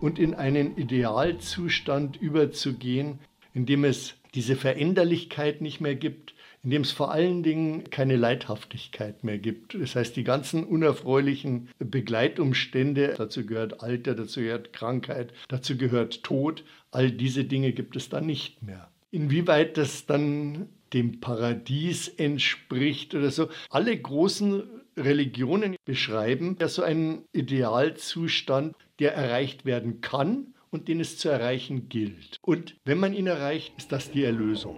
Und 0.00 0.18
in 0.18 0.34
einen 0.34 0.76
Idealzustand 0.76 2.20
überzugehen, 2.20 3.20
in 3.54 3.66
dem 3.66 3.84
es 3.84 4.14
diese 4.34 4.56
Veränderlichkeit 4.56 5.60
nicht 5.60 5.80
mehr 5.80 5.94
gibt, 5.94 6.34
in 6.64 6.70
dem 6.70 6.82
es 6.82 6.90
vor 6.90 7.12
allen 7.12 7.44
Dingen 7.44 7.84
keine 7.90 8.16
Leidhaftigkeit 8.16 9.22
mehr 9.22 9.38
gibt. 9.38 9.74
Das 9.80 9.94
heißt, 9.94 10.16
die 10.16 10.24
ganzen 10.24 10.64
unerfreulichen 10.64 11.68
Begleitumstände, 11.78 13.14
dazu 13.16 13.46
gehört 13.46 13.80
Alter, 13.80 14.16
dazu 14.16 14.40
gehört 14.40 14.72
Krankheit, 14.72 15.32
dazu 15.46 15.76
gehört 15.76 16.24
Tod, 16.24 16.64
all 16.90 17.12
diese 17.12 17.44
Dinge 17.44 17.72
gibt 17.72 17.94
es 17.94 18.08
dann 18.08 18.26
nicht 18.26 18.60
mehr. 18.60 18.90
Inwieweit 19.12 19.76
das 19.76 20.04
dann 20.06 20.68
dem 20.92 21.20
Paradies 21.20 22.08
entspricht 22.08 23.14
oder 23.14 23.30
so. 23.30 23.48
Alle 23.70 23.96
großen 23.96 24.64
Religionen 25.04 25.76
beschreiben 25.84 26.56
ja 26.60 26.68
so 26.68 26.82
einen 26.82 27.24
Idealzustand, 27.32 28.76
der 28.98 29.14
erreicht 29.14 29.64
werden 29.64 30.00
kann 30.00 30.54
und 30.70 30.88
den 30.88 31.00
es 31.00 31.18
zu 31.18 31.28
erreichen 31.28 31.88
gilt. 31.88 32.38
Und 32.42 32.76
wenn 32.84 32.98
man 32.98 33.12
ihn 33.12 33.26
erreicht, 33.26 33.74
ist 33.76 33.92
das 33.92 34.10
die 34.10 34.24
Erlösung. 34.24 34.76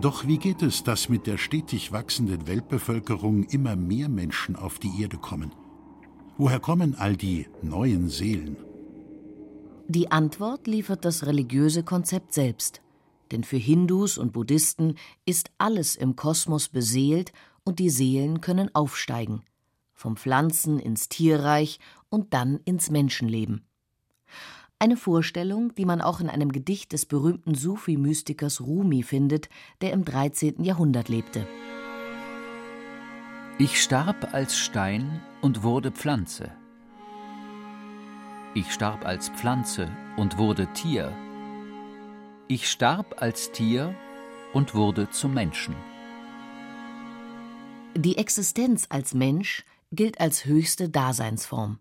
Doch 0.00 0.28
wie 0.28 0.38
geht 0.38 0.62
es, 0.62 0.84
dass 0.84 1.08
mit 1.08 1.26
der 1.26 1.38
stetig 1.38 1.90
wachsenden 1.90 2.46
Weltbevölkerung 2.46 3.44
immer 3.44 3.74
mehr 3.74 4.08
Menschen 4.08 4.54
auf 4.54 4.78
die 4.78 5.02
Erde 5.02 5.16
kommen? 5.16 5.52
Woher 6.36 6.60
kommen 6.60 6.94
all 6.94 7.16
die 7.16 7.48
neuen 7.62 8.08
Seelen? 8.08 8.56
Die 9.88 10.12
Antwort 10.12 10.68
liefert 10.68 11.04
das 11.04 11.26
religiöse 11.26 11.82
Konzept 11.82 12.32
selbst. 12.32 12.80
Denn 13.32 13.42
für 13.42 13.56
Hindus 13.56 14.18
und 14.18 14.32
Buddhisten 14.32 14.94
ist 15.26 15.50
alles 15.58 15.96
im 15.96 16.14
Kosmos 16.14 16.68
beseelt 16.68 17.32
und 17.68 17.80
die 17.80 17.90
Seelen 17.90 18.40
können 18.40 18.74
aufsteigen. 18.74 19.42
Vom 19.92 20.16
Pflanzen 20.16 20.78
ins 20.78 21.10
Tierreich 21.10 21.80
und 22.08 22.32
dann 22.32 22.60
ins 22.64 22.88
Menschenleben. 22.88 23.66
Eine 24.78 24.96
Vorstellung, 24.96 25.74
die 25.74 25.84
man 25.84 26.00
auch 26.00 26.20
in 26.20 26.30
einem 26.30 26.50
Gedicht 26.50 26.94
des 26.94 27.04
berühmten 27.04 27.54
Sufi-Mystikers 27.54 28.62
Rumi 28.62 29.02
findet, 29.02 29.50
der 29.82 29.92
im 29.92 30.06
13. 30.06 30.64
Jahrhundert 30.64 31.10
lebte. 31.10 31.46
Ich 33.58 33.82
starb 33.82 34.32
als 34.32 34.56
Stein 34.56 35.20
und 35.42 35.62
wurde 35.62 35.90
Pflanze. 35.92 36.50
Ich 38.54 38.72
starb 38.72 39.04
als 39.04 39.28
Pflanze 39.28 39.90
und 40.16 40.38
wurde 40.38 40.72
Tier. 40.72 41.12
Ich 42.46 42.70
starb 42.70 43.20
als 43.20 43.52
Tier 43.52 43.94
und 44.54 44.74
wurde 44.74 45.10
zum 45.10 45.34
Menschen. 45.34 45.74
Die 48.00 48.16
Existenz 48.16 48.86
als 48.90 49.12
Mensch 49.12 49.64
gilt 49.90 50.20
als 50.20 50.44
höchste 50.44 50.88
Daseinsform. 50.88 51.80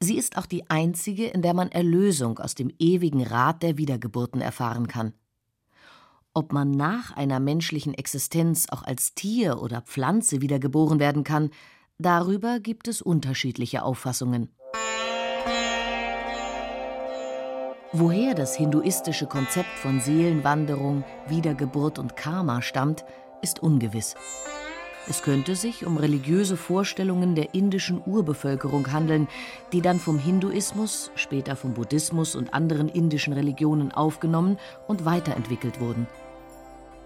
Sie 0.00 0.18
ist 0.18 0.36
auch 0.36 0.46
die 0.46 0.68
einzige, 0.68 1.28
in 1.28 1.42
der 1.42 1.54
man 1.54 1.70
Erlösung 1.70 2.40
aus 2.40 2.56
dem 2.56 2.72
ewigen 2.80 3.22
Rad 3.22 3.62
der 3.62 3.78
Wiedergeburten 3.78 4.40
erfahren 4.40 4.88
kann. 4.88 5.12
Ob 6.34 6.52
man 6.52 6.72
nach 6.72 7.16
einer 7.16 7.38
menschlichen 7.38 7.94
Existenz 7.94 8.66
auch 8.68 8.82
als 8.82 9.14
Tier 9.14 9.62
oder 9.62 9.80
Pflanze 9.82 10.40
wiedergeboren 10.40 10.98
werden 10.98 11.22
kann, 11.22 11.50
darüber 11.98 12.58
gibt 12.58 12.88
es 12.88 13.00
unterschiedliche 13.00 13.84
Auffassungen. 13.84 14.48
Woher 17.92 18.34
das 18.34 18.56
hinduistische 18.56 19.26
Konzept 19.26 19.78
von 19.78 20.00
Seelenwanderung, 20.00 21.04
Wiedergeburt 21.28 22.00
und 22.00 22.16
Karma 22.16 22.60
stammt, 22.60 23.04
ist 23.40 23.62
ungewiss. 23.62 24.16
Es 25.10 25.22
könnte 25.22 25.56
sich 25.56 25.86
um 25.86 25.96
religiöse 25.96 26.58
Vorstellungen 26.58 27.34
der 27.34 27.54
indischen 27.54 28.02
Urbevölkerung 28.04 28.92
handeln, 28.92 29.26
die 29.72 29.80
dann 29.80 30.00
vom 30.00 30.18
Hinduismus, 30.18 31.10
später 31.14 31.56
vom 31.56 31.72
Buddhismus 31.72 32.36
und 32.36 32.52
anderen 32.52 32.90
indischen 32.90 33.32
Religionen 33.32 33.90
aufgenommen 33.90 34.58
und 34.86 35.06
weiterentwickelt 35.06 35.80
wurden. 35.80 36.06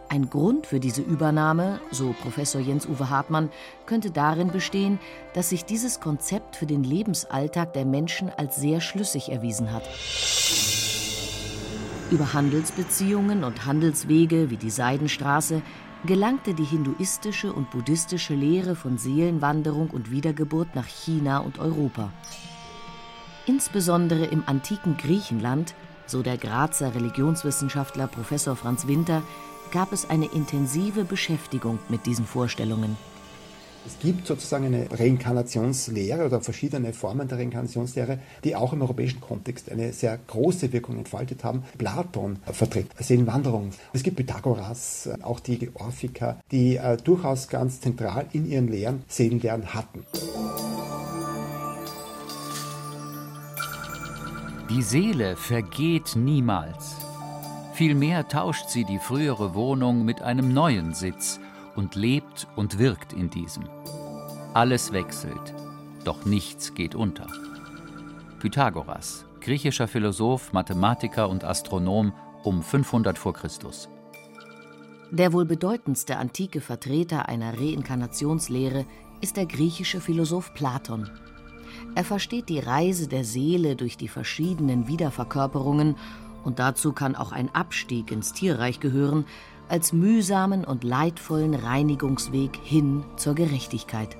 Ein 0.08 0.28
Grund 0.28 0.66
für 0.66 0.80
diese 0.80 1.00
Übernahme, 1.00 1.80
so 1.92 2.12
Professor 2.20 2.60
Jens-Uwe 2.60 3.08
Hartmann, 3.08 3.50
könnte 3.86 4.10
darin 4.10 4.50
bestehen, 4.50 4.98
dass 5.32 5.50
sich 5.50 5.64
dieses 5.64 6.00
Konzept 6.00 6.56
für 6.56 6.66
den 6.66 6.82
Lebensalltag 6.82 7.72
der 7.72 7.84
Menschen 7.84 8.30
als 8.30 8.56
sehr 8.56 8.80
schlüssig 8.80 9.30
erwiesen 9.30 9.72
hat. 9.72 9.88
Über 12.10 12.34
Handelsbeziehungen 12.34 13.44
und 13.44 13.64
Handelswege 13.64 14.50
wie 14.50 14.58
die 14.58 14.70
Seidenstraße 14.70 15.62
gelangte 16.04 16.54
die 16.54 16.64
hinduistische 16.64 17.52
und 17.52 17.70
buddhistische 17.70 18.34
Lehre 18.34 18.74
von 18.74 18.98
Seelenwanderung 18.98 19.90
und 19.90 20.10
Wiedergeburt 20.10 20.74
nach 20.74 20.86
China 20.86 21.38
und 21.38 21.58
Europa. 21.58 22.12
Insbesondere 23.46 24.24
im 24.26 24.42
antiken 24.46 24.96
Griechenland, 24.96 25.74
so 26.06 26.22
der 26.22 26.38
Grazer 26.38 26.94
Religionswissenschaftler 26.94 28.06
Professor 28.06 28.56
Franz 28.56 28.86
Winter, 28.86 29.22
gab 29.70 29.92
es 29.92 30.08
eine 30.10 30.26
intensive 30.26 31.04
Beschäftigung 31.04 31.78
mit 31.88 32.06
diesen 32.06 32.26
Vorstellungen. 32.26 32.96
Es 33.84 33.98
gibt 33.98 34.28
sozusagen 34.28 34.66
eine 34.66 34.86
Reinkarnationslehre 34.90 36.24
oder 36.24 36.40
verschiedene 36.40 36.92
Formen 36.92 37.26
der 37.26 37.38
Reinkarnationslehre, 37.38 38.18
die 38.44 38.54
auch 38.54 38.72
im 38.72 38.82
europäischen 38.82 39.20
Kontext 39.20 39.70
eine 39.70 39.92
sehr 39.92 40.18
große 40.28 40.72
Wirkung 40.72 40.98
entfaltet 40.98 41.42
haben. 41.42 41.64
Platon 41.78 42.38
vertritt 42.52 42.86
Seelenwanderung. 42.98 43.70
Es 43.92 44.04
gibt 44.04 44.16
Pythagoras, 44.16 45.08
auch 45.22 45.40
die 45.40 45.70
Orphiker, 45.74 46.38
die 46.52 46.76
äh, 46.76 46.96
durchaus 46.96 47.48
ganz 47.48 47.80
zentral 47.80 48.26
in 48.32 48.48
ihren 48.48 48.68
Lehren 48.68 49.02
Seelenlehren 49.08 49.74
hatten. 49.74 50.06
Die 54.70 54.82
Seele 54.82 55.36
vergeht 55.36 56.14
niemals. 56.14 56.94
Vielmehr 57.74 58.28
tauscht 58.28 58.68
sie 58.68 58.84
die 58.84 58.98
frühere 58.98 59.54
Wohnung 59.54 60.04
mit 60.04 60.22
einem 60.22 60.54
neuen 60.54 60.94
Sitz 60.94 61.40
und 61.76 61.94
lebt 61.94 62.46
und 62.56 62.78
wirkt 62.78 63.12
in 63.12 63.30
diesem. 63.30 63.68
Alles 64.54 64.92
wechselt, 64.92 65.54
doch 66.04 66.24
nichts 66.24 66.74
geht 66.74 66.94
unter. 66.94 67.26
Pythagoras, 68.38 69.24
griechischer 69.40 69.88
Philosoph, 69.88 70.52
Mathematiker 70.52 71.28
und 71.28 71.44
Astronom 71.44 72.12
um 72.44 72.62
500 72.62 73.18
v. 73.18 73.32
Chr. 73.32 73.48
Der 75.10 75.32
wohl 75.32 75.44
bedeutendste 75.44 76.16
antike 76.16 76.60
Vertreter 76.60 77.28
einer 77.28 77.58
Reinkarnationslehre 77.58 78.86
ist 79.20 79.36
der 79.36 79.46
griechische 79.46 80.00
Philosoph 80.00 80.54
Platon. 80.54 81.10
Er 81.94 82.04
versteht 82.04 82.48
die 82.48 82.58
Reise 82.58 83.08
der 83.08 83.24
Seele 83.24 83.76
durch 83.76 83.96
die 83.96 84.08
verschiedenen 84.08 84.88
Wiederverkörperungen, 84.88 85.96
und 86.44 86.58
dazu 86.58 86.92
kann 86.92 87.14
auch 87.14 87.30
ein 87.30 87.54
Abstieg 87.54 88.10
ins 88.10 88.32
Tierreich 88.32 88.80
gehören, 88.80 89.26
als 89.68 89.92
mühsamen 89.92 90.64
und 90.64 90.84
leidvollen 90.84 91.54
Reinigungsweg 91.54 92.56
hin 92.62 93.04
zur 93.16 93.34
Gerechtigkeit. 93.34 94.16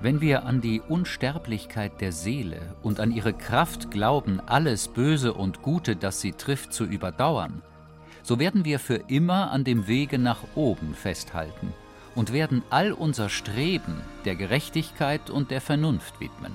Wenn 0.00 0.20
wir 0.20 0.44
an 0.44 0.60
die 0.60 0.80
Unsterblichkeit 0.80 2.00
der 2.00 2.12
Seele 2.12 2.60
und 2.82 3.00
an 3.00 3.10
ihre 3.10 3.32
Kraft 3.32 3.90
glauben, 3.90 4.40
alles 4.46 4.88
Böse 4.88 5.34
und 5.34 5.62
Gute, 5.62 5.96
das 5.96 6.20
sie 6.20 6.32
trifft, 6.32 6.72
zu 6.72 6.84
überdauern, 6.84 7.62
so 8.22 8.38
werden 8.38 8.64
wir 8.64 8.78
für 8.78 9.02
immer 9.08 9.50
an 9.50 9.64
dem 9.64 9.86
Wege 9.88 10.18
nach 10.18 10.44
oben 10.54 10.94
festhalten 10.94 11.72
und 12.14 12.32
werden 12.32 12.62
all 12.70 12.92
unser 12.92 13.28
Streben 13.28 14.00
der 14.24 14.36
Gerechtigkeit 14.36 15.30
und 15.30 15.50
der 15.50 15.60
Vernunft 15.60 16.20
widmen. 16.20 16.52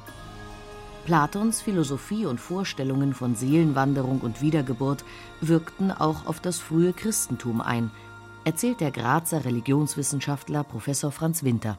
Platons 1.06 1.62
Philosophie 1.62 2.26
und 2.26 2.40
Vorstellungen 2.40 3.14
von 3.14 3.36
Seelenwanderung 3.36 4.22
und 4.22 4.42
Wiedergeburt 4.42 5.04
wirkten 5.42 5.92
auch 5.92 6.26
auf 6.26 6.40
das 6.40 6.60
frühe 6.60 6.94
Christentum 6.94 7.60
ein, 7.60 7.92
erzählt 8.46 8.80
der 8.80 8.92
Grazer 8.92 9.44
Religionswissenschaftler 9.44 10.64
Professor 10.64 11.12
Franz 11.12 11.44
Winter. 11.44 11.78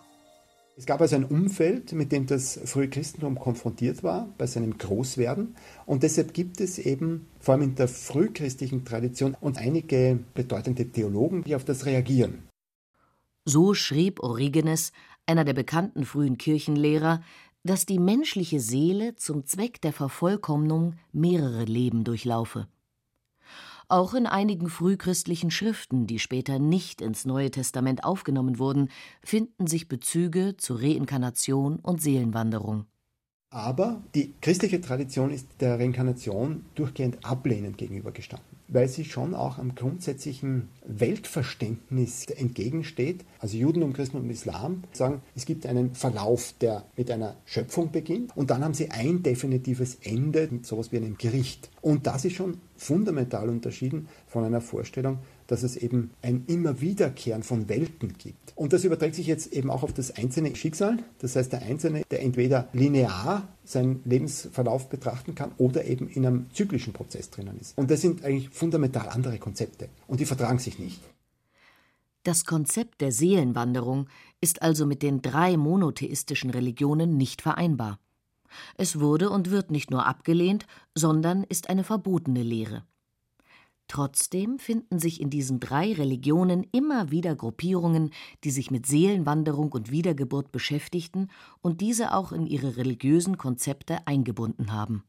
Es 0.76 0.84
gab 0.84 1.00
also 1.00 1.16
ein 1.16 1.24
Umfeld, 1.24 1.92
mit 1.92 2.12
dem 2.12 2.26
das 2.26 2.60
frühe 2.66 2.90
Christentum 2.90 3.38
konfrontiert 3.38 4.02
war, 4.02 4.28
bei 4.36 4.46
seinem 4.46 4.76
Großwerden. 4.76 5.56
Und 5.86 6.02
deshalb 6.02 6.34
gibt 6.34 6.60
es 6.60 6.78
eben 6.78 7.28
vor 7.40 7.54
allem 7.54 7.62
in 7.62 7.74
der 7.76 7.88
frühchristlichen 7.88 8.84
Tradition 8.84 9.36
und 9.40 9.56
einige 9.56 10.18
bedeutende 10.34 10.90
Theologen, 10.90 11.44
die 11.44 11.54
auf 11.54 11.64
das 11.64 11.86
reagieren. 11.86 12.42
So 13.46 13.72
schrieb 13.72 14.20
Origenes, 14.20 14.92
einer 15.26 15.44
der 15.44 15.54
bekannten 15.54 16.04
frühen 16.04 16.38
Kirchenlehrer, 16.38 17.22
dass 17.64 17.86
die 17.86 17.98
menschliche 17.98 18.60
Seele 18.60 19.16
zum 19.16 19.46
Zweck 19.46 19.80
der 19.80 19.92
Vervollkommnung 19.92 20.94
mehrere 21.12 21.64
Leben 21.64 22.04
durchlaufe. 22.04 22.68
Auch 23.88 24.14
in 24.14 24.26
einigen 24.26 24.68
frühchristlichen 24.68 25.50
Schriften, 25.50 26.06
die 26.06 26.18
später 26.18 26.58
nicht 26.58 27.00
ins 27.00 27.24
Neue 27.24 27.50
Testament 27.50 28.04
aufgenommen 28.04 28.58
wurden, 28.58 28.88
finden 29.22 29.66
sich 29.66 29.88
Bezüge 29.88 30.56
zur 30.56 30.80
Reinkarnation 30.80 31.80
und 31.80 32.00
Seelenwanderung. 32.00 32.86
Aber 33.50 34.02
die 34.14 34.34
christliche 34.40 34.80
Tradition 34.80 35.30
ist 35.30 35.48
der 35.60 35.78
Reinkarnation 35.78 36.64
durchgehend 36.74 37.24
ablehnend 37.24 37.78
gegenübergestanden 37.78 38.48
weil 38.74 38.88
sie 38.88 39.04
schon 39.04 39.34
auch 39.34 39.58
am 39.58 39.76
grundsätzlichen 39.76 40.68
Weltverständnis 40.84 42.26
entgegensteht. 42.26 43.24
Also 43.38 43.56
Judentum, 43.56 43.92
Christentum 43.92 44.24
und 44.24 44.30
Islam 44.30 44.82
sagen, 44.92 45.22
es 45.36 45.46
gibt 45.46 45.64
einen 45.64 45.94
Verlauf, 45.94 46.54
der 46.60 46.84
mit 46.96 47.10
einer 47.10 47.36
Schöpfung 47.44 47.92
beginnt 47.92 48.36
und 48.36 48.50
dann 48.50 48.64
haben 48.64 48.74
sie 48.74 48.90
ein 48.90 49.22
definitives 49.22 49.98
Ende, 50.02 50.48
mit 50.50 50.66
sowas 50.66 50.90
wie 50.90 50.96
einem 50.96 51.16
Gericht. 51.16 51.70
Und 51.82 52.08
das 52.08 52.24
ist 52.24 52.34
schon 52.34 52.58
fundamental 52.76 53.48
unterschieden 53.48 54.08
von 54.26 54.44
einer 54.44 54.60
Vorstellung, 54.60 55.18
dass 55.46 55.62
es 55.62 55.76
eben 55.76 56.10
ein 56.22 56.44
immer 56.46 56.80
Wiederkehren 56.80 57.42
von 57.42 57.68
Welten 57.68 58.14
gibt. 58.18 58.52
Und 58.56 58.72
das 58.72 58.84
überträgt 58.84 59.14
sich 59.14 59.26
jetzt 59.26 59.52
eben 59.52 59.70
auch 59.70 59.82
auf 59.82 59.92
das 59.92 60.16
einzelne 60.16 60.54
Schicksal. 60.56 60.98
Das 61.18 61.36
heißt, 61.36 61.52
der 61.52 61.62
Einzelne, 61.62 62.02
der 62.10 62.22
entweder 62.22 62.68
linear 62.72 63.48
seinen 63.64 64.00
Lebensverlauf 64.04 64.88
betrachten 64.88 65.34
kann 65.34 65.52
oder 65.58 65.84
eben 65.84 66.08
in 66.08 66.26
einem 66.26 66.46
zyklischen 66.52 66.92
Prozess 66.92 67.30
drinnen 67.30 67.58
ist. 67.60 67.76
Und 67.76 67.90
das 67.90 68.00
sind 68.00 68.24
eigentlich 68.24 68.50
fundamental 68.50 69.08
andere 69.08 69.38
Konzepte. 69.38 69.88
Und 70.06 70.20
die 70.20 70.26
vertragen 70.26 70.58
sich 70.58 70.78
nicht. 70.78 71.00
Das 72.22 72.46
Konzept 72.46 73.02
der 73.02 73.12
Seelenwanderung 73.12 74.08
ist 74.40 74.62
also 74.62 74.86
mit 74.86 75.02
den 75.02 75.20
drei 75.20 75.58
monotheistischen 75.58 76.50
Religionen 76.50 77.18
nicht 77.18 77.42
vereinbar. 77.42 77.98
Es 78.76 79.00
wurde 79.00 79.30
und 79.30 79.50
wird 79.50 79.70
nicht 79.70 79.90
nur 79.90 80.06
abgelehnt, 80.06 80.66
sondern 80.94 81.44
ist 81.44 81.68
eine 81.68 81.84
verbotene 81.84 82.42
Lehre. 82.42 82.84
Trotzdem 83.88 84.58
finden 84.58 84.98
sich 84.98 85.20
in 85.20 85.30
diesen 85.30 85.60
drei 85.60 85.92
Religionen 85.92 86.66
immer 86.72 87.10
wieder 87.10 87.36
Gruppierungen, 87.36 88.10
die 88.42 88.50
sich 88.50 88.70
mit 88.70 88.86
Seelenwanderung 88.86 89.72
und 89.72 89.90
Wiedergeburt 89.90 90.52
beschäftigten 90.52 91.28
und 91.60 91.80
diese 91.80 92.14
auch 92.14 92.32
in 92.32 92.46
ihre 92.46 92.76
religiösen 92.76 93.36
Konzepte 93.36 94.06
eingebunden 94.06 94.72
haben. 94.72 95.04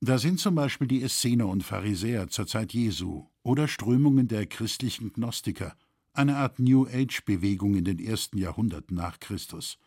Da 0.00 0.18
sind 0.18 0.40
zum 0.40 0.54
Beispiel 0.54 0.86
die 0.86 1.02
Essener 1.02 1.48
und 1.48 1.62
Pharisäer 1.62 2.28
zur 2.28 2.46
Zeit 2.46 2.72
Jesu 2.74 3.26
oder 3.42 3.68
Strömungen 3.68 4.28
der 4.28 4.46
christlichen 4.46 5.12
Gnostiker, 5.12 5.76
eine 6.12 6.36
Art 6.36 6.58
New 6.58 6.86
Age-Bewegung 6.86 7.74
in 7.74 7.84
den 7.84 7.98
ersten 7.98 8.38
Jahrhunderten 8.38 8.96
nach 8.96 9.18
Christus. 9.18 9.78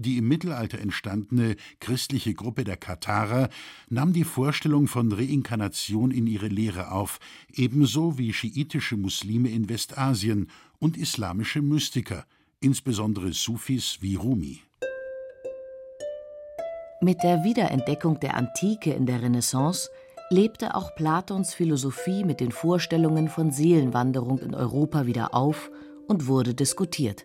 Die 0.00 0.16
im 0.16 0.28
Mittelalter 0.28 0.78
entstandene 0.78 1.56
christliche 1.80 2.32
Gruppe 2.32 2.62
der 2.62 2.76
Katharer 2.76 3.48
nahm 3.88 4.12
die 4.12 4.22
Vorstellung 4.22 4.86
von 4.86 5.10
Reinkarnation 5.10 6.12
in 6.12 6.28
ihre 6.28 6.46
Lehre 6.46 6.92
auf, 6.92 7.18
ebenso 7.52 8.16
wie 8.16 8.32
schiitische 8.32 8.96
Muslime 8.96 9.48
in 9.48 9.68
Westasien 9.68 10.50
und 10.78 10.96
islamische 10.96 11.62
Mystiker, 11.62 12.24
insbesondere 12.60 13.32
Sufis 13.32 13.98
wie 14.00 14.14
Rumi. 14.14 14.60
Mit 17.00 17.24
der 17.24 17.42
Wiederentdeckung 17.42 18.20
der 18.20 18.36
Antike 18.36 18.92
in 18.92 19.04
der 19.04 19.20
Renaissance 19.20 19.90
lebte 20.30 20.76
auch 20.76 20.94
Platons 20.94 21.54
Philosophie 21.54 22.22
mit 22.22 22.38
den 22.38 22.52
Vorstellungen 22.52 23.28
von 23.28 23.50
Seelenwanderung 23.50 24.38
in 24.38 24.54
Europa 24.54 25.06
wieder 25.06 25.34
auf 25.34 25.72
und 26.06 26.28
wurde 26.28 26.54
diskutiert. 26.54 27.24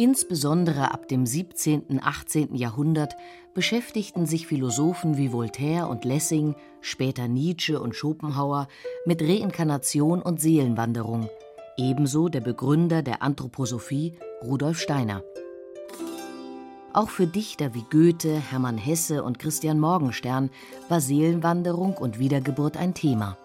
Insbesondere 0.00 0.92
ab 0.92 1.08
dem 1.08 1.26
17. 1.26 1.80
und 1.88 1.98
18. 1.98 2.54
Jahrhundert 2.54 3.16
beschäftigten 3.52 4.26
sich 4.26 4.46
Philosophen 4.46 5.16
wie 5.16 5.32
Voltaire 5.32 5.88
und 5.88 6.04
Lessing, 6.04 6.54
später 6.80 7.26
Nietzsche 7.26 7.80
und 7.80 7.96
Schopenhauer 7.96 8.68
mit 9.06 9.20
Reinkarnation 9.20 10.22
und 10.22 10.40
Seelenwanderung, 10.40 11.28
ebenso 11.76 12.28
der 12.28 12.42
Begründer 12.42 13.02
der 13.02 13.24
Anthroposophie 13.24 14.14
Rudolf 14.40 14.78
Steiner. 14.78 15.24
Auch 16.92 17.08
für 17.10 17.26
Dichter 17.26 17.74
wie 17.74 17.84
Goethe, 17.90 18.38
Hermann 18.38 18.78
Hesse 18.78 19.24
und 19.24 19.40
Christian 19.40 19.80
Morgenstern 19.80 20.50
war 20.88 21.00
Seelenwanderung 21.00 21.96
und 21.96 22.20
Wiedergeburt 22.20 22.76
ein 22.76 22.94
Thema. 22.94 23.36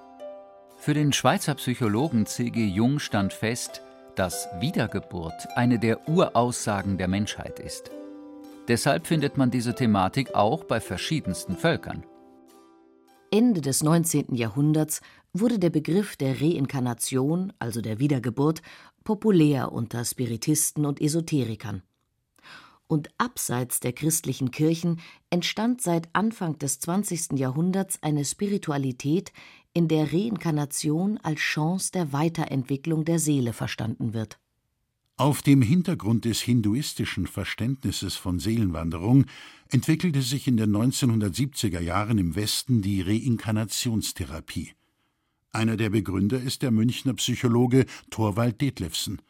Für 0.77 0.93
den 0.93 1.13
Schweizer 1.13 1.55
Psychologen 1.55 2.27
C.G. 2.27 2.63
Jung 2.67 2.99
stand 2.99 3.33
fest, 3.33 3.81
dass 4.15 4.47
Wiedergeburt 4.59 5.47
eine 5.55 5.79
der 5.79 6.07
Uraussagen 6.07 6.97
der 6.97 7.07
Menschheit 7.07 7.59
ist. 7.59 7.91
Deshalb 8.67 9.07
findet 9.07 9.37
man 9.37 9.51
diese 9.51 9.75
Thematik 9.75 10.35
auch 10.35 10.63
bei 10.63 10.79
verschiedensten 10.79 11.57
Völkern. 11.57 12.05
Ende 13.29 13.61
des 13.61 13.83
19. 13.83 14.35
Jahrhunderts 14.35 15.01
wurde 15.33 15.57
der 15.57 15.71
Begriff 15.71 16.15
der 16.15 16.39
Reinkarnation, 16.39 17.51
also 17.59 17.81
der 17.81 17.99
Wiedergeburt, 17.99 18.61
populär 19.03 19.71
unter 19.71 20.05
Spiritisten 20.05 20.85
und 20.85 21.01
Esoterikern. 21.01 21.81
Und 22.87 23.09
abseits 23.17 23.79
der 23.79 23.93
christlichen 23.93 24.51
Kirchen 24.51 25.01
entstand 25.31 25.81
seit 25.81 26.09
Anfang 26.13 26.59
des 26.59 26.79
20. 26.79 27.39
Jahrhunderts 27.39 27.97
eine 28.03 28.23
Spiritualität, 28.23 29.33
in 29.73 29.87
der 29.87 30.13
Reinkarnation 30.13 31.17
als 31.23 31.39
Chance 31.39 31.91
der 31.91 32.13
Weiterentwicklung 32.13 33.05
der 33.05 33.19
Seele 33.19 33.53
verstanden 33.53 34.13
wird. 34.13 34.39
Auf 35.15 35.41
dem 35.41 35.61
Hintergrund 35.61 36.25
des 36.25 36.41
hinduistischen 36.41 37.27
Verständnisses 37.27 38.15
von 38.15 38.39
Seelenwanderung 38.39 39.25
entwickelte 39.69 40.21
sich 40.21 40.47
in 40.47 40.57
den 40.57 40.75
1970er 40.75 41.79
Jahren 41.79 42.17
im 42.17 42.35
Westen 42.35 42.81
die 42.81 43.01
Reinkarnationstherapie. 43.01 44.73
Einer 45.51 45.77
der 45.77 45.91
Begründer 45.91 46.41
ist 46.41 46.63
der 46.63 46.71
Münchner 46.71 47.13
Psychologe 47.13 47.85
Thorwald 48.09 48.59
Detlefsen. 48.59 49.21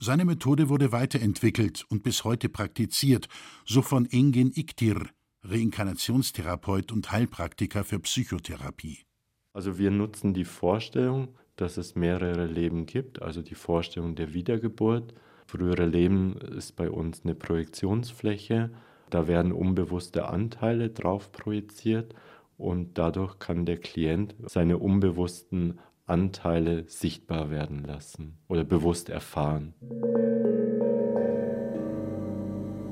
Seine 0.00 0.24
Methode 0.24 0.68
wurde 0.68 0.90
weiterentwickelt 0.90 1.86
und 1.88 2.02
bis 2.02 2.24
heute 2.24 2.48
praktiziert, 2.48 3.28
so 3.64 3.80
von 3.80 4.06
Engin 4.06 4.50
Iktir, 4.52 5.08
Reinkarnationstherapeut 5.44 6.90
und 6.90 7.12
Heilpraktiker 7.12 7.84
für 7.84 8.00
Psychotherapie. 8.00 9.04
Also 9.52 9.78
wir 9.78 9.90
nutzen 9.90 10.34
die 10.34 10.44
Vorstellung, 10.44 11.28
dass 11.56 11.76
es 11.76 11.94
mehrere 11.94 12.46
Leben 12.46 12.86
gibt, 12.86 13.20
also 13.22 13.42
die 13.42 13.54
Vorstellung 13.54 14.14
der 14.14 14.32
Wiedergeburt. 14.32 15.14
Frühere 15.46 15.86
Leben 15.86 16.36
ist 16.36 16.76
bei 16.76 16.90
uns 16.90 17.24
eine 17.24 17.34
Projektionsfläche, 17.34 18.70
da 19.10 19.28
werden 19.28 19.52
unbewusste 19.52 20.28
Anteile 20.28 20.88
drauf 20.88 21.32
projiziert 21.32 22.14
und 22.56 22.96
dadurch 22.96 23.38
kann 23.38 23.66
der 23.66 23.76
Klient 23.76 24.34
seine 24.46 24.78
unbewussten 24.78 25.78
Anteile 26.06 26.84
sichtbar 26.88 27.50
werden 27.50 27.84
lassen 27.84 28.38
oder 28.48 28.64
bewusst 28.64 29.10
erfahren. 29.10 29.74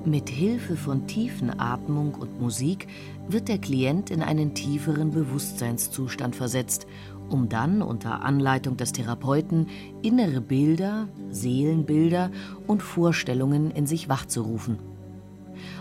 Mit 0.07 0.31
Hilfe 0.31 0.77
von 0.77 1.07
Tiefenatmung 1.07 2.15
und 2.15 2.41
Musik 2.41 2.87
wird 3.29 3.49
der 3.49 3.59
Klient 3.59 4.11
in 4.11 4.23
einen 4.23 4.55
tieferen 4.55 5.11
Bewusstseinszustand 5.11 6.35
versetzt, 6.35 6.87
um 7.29 7.51
dann 7.51 7.83
unter 7.83 8.23
Anleitung 8.23 8.79
des 8.79 8.93
Therapeuten 8.93 9.67
innere 10.01 10.41
Bilder, 10.41 11.07
Seelenbilder 11.29 12.31
und 12.67 12.83
Vorstellungen 12.83 13.71
in 13.71 13.87
sich 13.87 14.09
wachzurufen. 14.09 14.79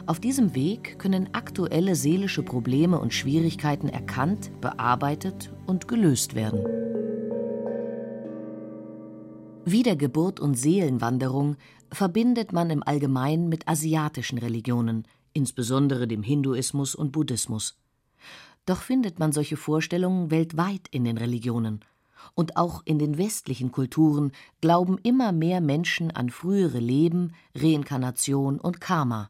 Auf 0.05 0.19
diesem 0.19 0.53
Weg 0.53 0.99
können 0.99 1.29
aktuelle 1.31 1.95
seelische 1.95 2.43
Probleme 2.43 2.99
und 2.99 3.13
Schwierigkeiten 3.13 3.87
erkannt, 3.87 4.51
bearbeitet 4.59 5.49
und 5.65 5.87
gelöst 5.87 6.35
werden. 6.35 6.65
Wiedergeburt 9.65 10.39
und 10.39 10.55
Seelenwanderung 10.55 11.55
verbindet 11.91 12.53
man 12.53 12.69
im 12.69 12.83
Allgemeinen 12.83 13.49
mit 13.49 13.67
asiatischen 13.67 14.37
Religionen, 14.37 15.07
insbesondere 15.33 16.07
dem 16.07 16.23
Hinduismus 16.23 16.95
und 16.95 17.11
Buddhismus. 17.11 17.77
Doch 18.65 18.81
findet 18.81 19.19
man 19.19 19.31
solche 19.31 19.57
Vorstellungen 19.57 20.31
weltweit 20.31 20.87
in 20.91 21.03
den 21.03 21.17
Religionen. 21.17 21.83
Und 22.35 22.57
auch 22.57 22.81
in 22.85 22.99
den 22.99 23.17
westlichen 23.17 23.71
Kulturen 23.71 24.31
glauben 24.61 24.97
immer 25.03 25.31
mehr 25.31 25.61
Menschen 25.61 26.11
an 26.11 26.29
frühere 26.29 26.79
Leben, 26.79 27.33
Reinkarnation 27.55 28.59
und 28.59 28.81
Karma. 28.81 29.29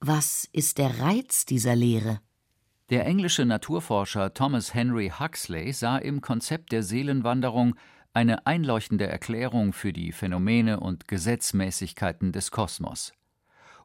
Was 0.00 0.48
ist 0.52 0.78
der 0.78 1.00
Reiz 1.00 1.44
dieser 1.44 1.76
Lehre? 1.76 2.20
Der 2.90 3.06
englische 3.06 3.44
Naturforscher 3.44 4.34
Thomas 4.34 4.74
Henry 4.74 5.12
Huxley 5.18 5.72
sah 5.72 5.96
im 5.96 6.20
Konzept 6.20 6.72
der 6.72 6.82
Seelenwanderung 6.82 7.74
eine 8.14 8.46
einleuchtende 8.46 9.06
Erklärung 9.06 9.72
für 9.72 9.92
die 9.92 10.12
Phänomene 10.12 10.80
und 10.80 11.08
Gesetzmäßigkeiten 11.08 12.32
des 12.32 12.50
Kosmos. 12.50 13.12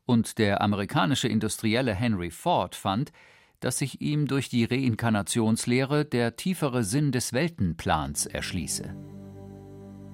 Und 0.06 0.38
der 0.38 0.62
amerikanische 0.62 1.28
Industrielle 1.28 1.94
Henry 1.94 2.32
Ford 2.32 2.76
fand, 2.76 3.12
dass 3.60 3.80
sich 3.80 4.02
ihm 4.02 4.28
durch 4.28 4.50
die 4.50 4.66
Reinkarnationslehre 4.66 6.06
der 6.06 6.36
tiefere 6.36 6.84
Sinn 6.84 7.12
des 7.12 7.34
Weltenplans 7.34 8.26
erschließe. 8.26 8.96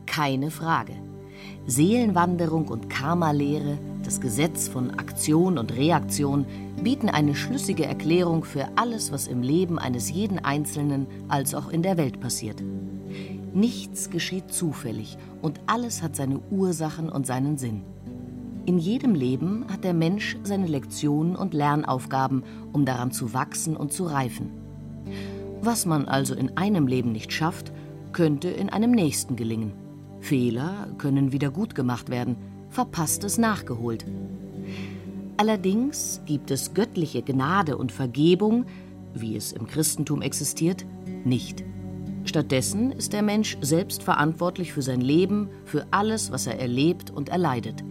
Keine 0.05 0.51
Frage. 0.51 0.93
Seelenwanderung 1.65 2.67
und 2.67 2.89
Karma-Lehre, 2.89 3.77
das 4.03 4.21
Gesetz 4.21 4.67
von 4.67 4.91
Aktion 4.91 5.57
und 5.57 5.73
Reaktion 5.75 6.45
bieten 6.81 7.09
eine 7.09 7.35
schlüssige 7.35 7.85
Erklärung 7.85 8.43
für 8.43 8.67
alles, 8.77 9.11
was 9.11 9.27
im 9.27 9.41
Leben 9.41 9.79
eines 9.79 10.09
jeden 10.09 10.39
Einzelnen 10.39 11.07
als 11.27 11.53
auch 11.53 11.69
in 11.69 11.81
der 11.81 11.97
Welt 11.97 12.19
passiert. 12.19 12.63
Nichts 13.53 14.09
geschieht 14.09 14.51
zufällig 14.51 15.17
und 15.41 15.59
alles 15.67 16.01
hat 16.01 16.15
seine 16.15 16.39
Ursachen 16.49 17.09
und 17.09 17.27
seinen 17.27 17.57
Sinn. 17.57 17.83
In 18.65 18.79
jedem 18.79 19.13
Leben 19.13 19.65
hat 19.69 19.83
der 19.83 19.93
Mensch 19.93 20.37
seine 20.43 20.67
Lektionen 20.67 21.35
und 21.35 21.53
Lernaufgaben, 21.53 22.43
um 22.71 22.85
daran 22.85 23.11
zu 23.11 23.33
wachsen 23.33 23.75
und 23.75 23.91
zu 23.91 24.05
reifen. 24.05 24.51
Was 25.61 25.85
man 25.85 26.05
also 26.05 26.33
in 26.33 26.57
einem 26.57 26.87
Leben 26.87 27.11
nicht 27.11 27.31
schafft, 27.31 27.71
könnte 28.11 28.49
in 28.49 28.69
einem 28.69 28.91
nächsten 28.91 29.35
gelingen. 29.35 29.73
Fehler 30.19 30.87
können 30.97 31.31
wieder 31.31 31.51
gut 31.51 31.75
gemacht 31.75 32.09
werden, 32.09 32.37
Verpasstes 32.69 33.37
nachgeholt. 33.37 34.05
Allerdings 35.37 36.21
gibt 36.25 36.49
es 36.49 36.73
göttliche 36.73 37.21
Gnade 37.21 37.77
und 37.77 37.91
Vergebung, 37.91 38.65
wie 39.13 39.35
es 39.35 39.51
im 39.51 39.67
Christentum 39.67 40.21
existiert, 40.21 40.85
nicht. 41.25 41.63
Stattdessen 42.25 42.91
ist 42.91 43.13
der 43.13 43.21
Mensch 43.21 43.57
selbst 43.61 44.03
verantwortlich 44.03 44.73
für 44.73 44.81
sein 44.81 45.01
Leben, 45.01 45.49
für 45.65 45.85
alles, 45.91 46.31
was 46.31 46.47
er 46.47 46.59
erlebt 46.59 47.11
und 47.11 47.29
erleidet. 47.29 47.83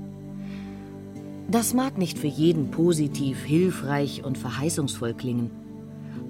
Das 1.50 1.74
mag 1.74 1.98
nicht 1.98 2.18
für 2.18 2.28
jeden 2.28 2.70
positiv, 2.70 3.44
hilfreich 3.44 4.24
und 4.24 4.38
verheißungsvoll 4.38 5.12
klingen. 5.12 5.50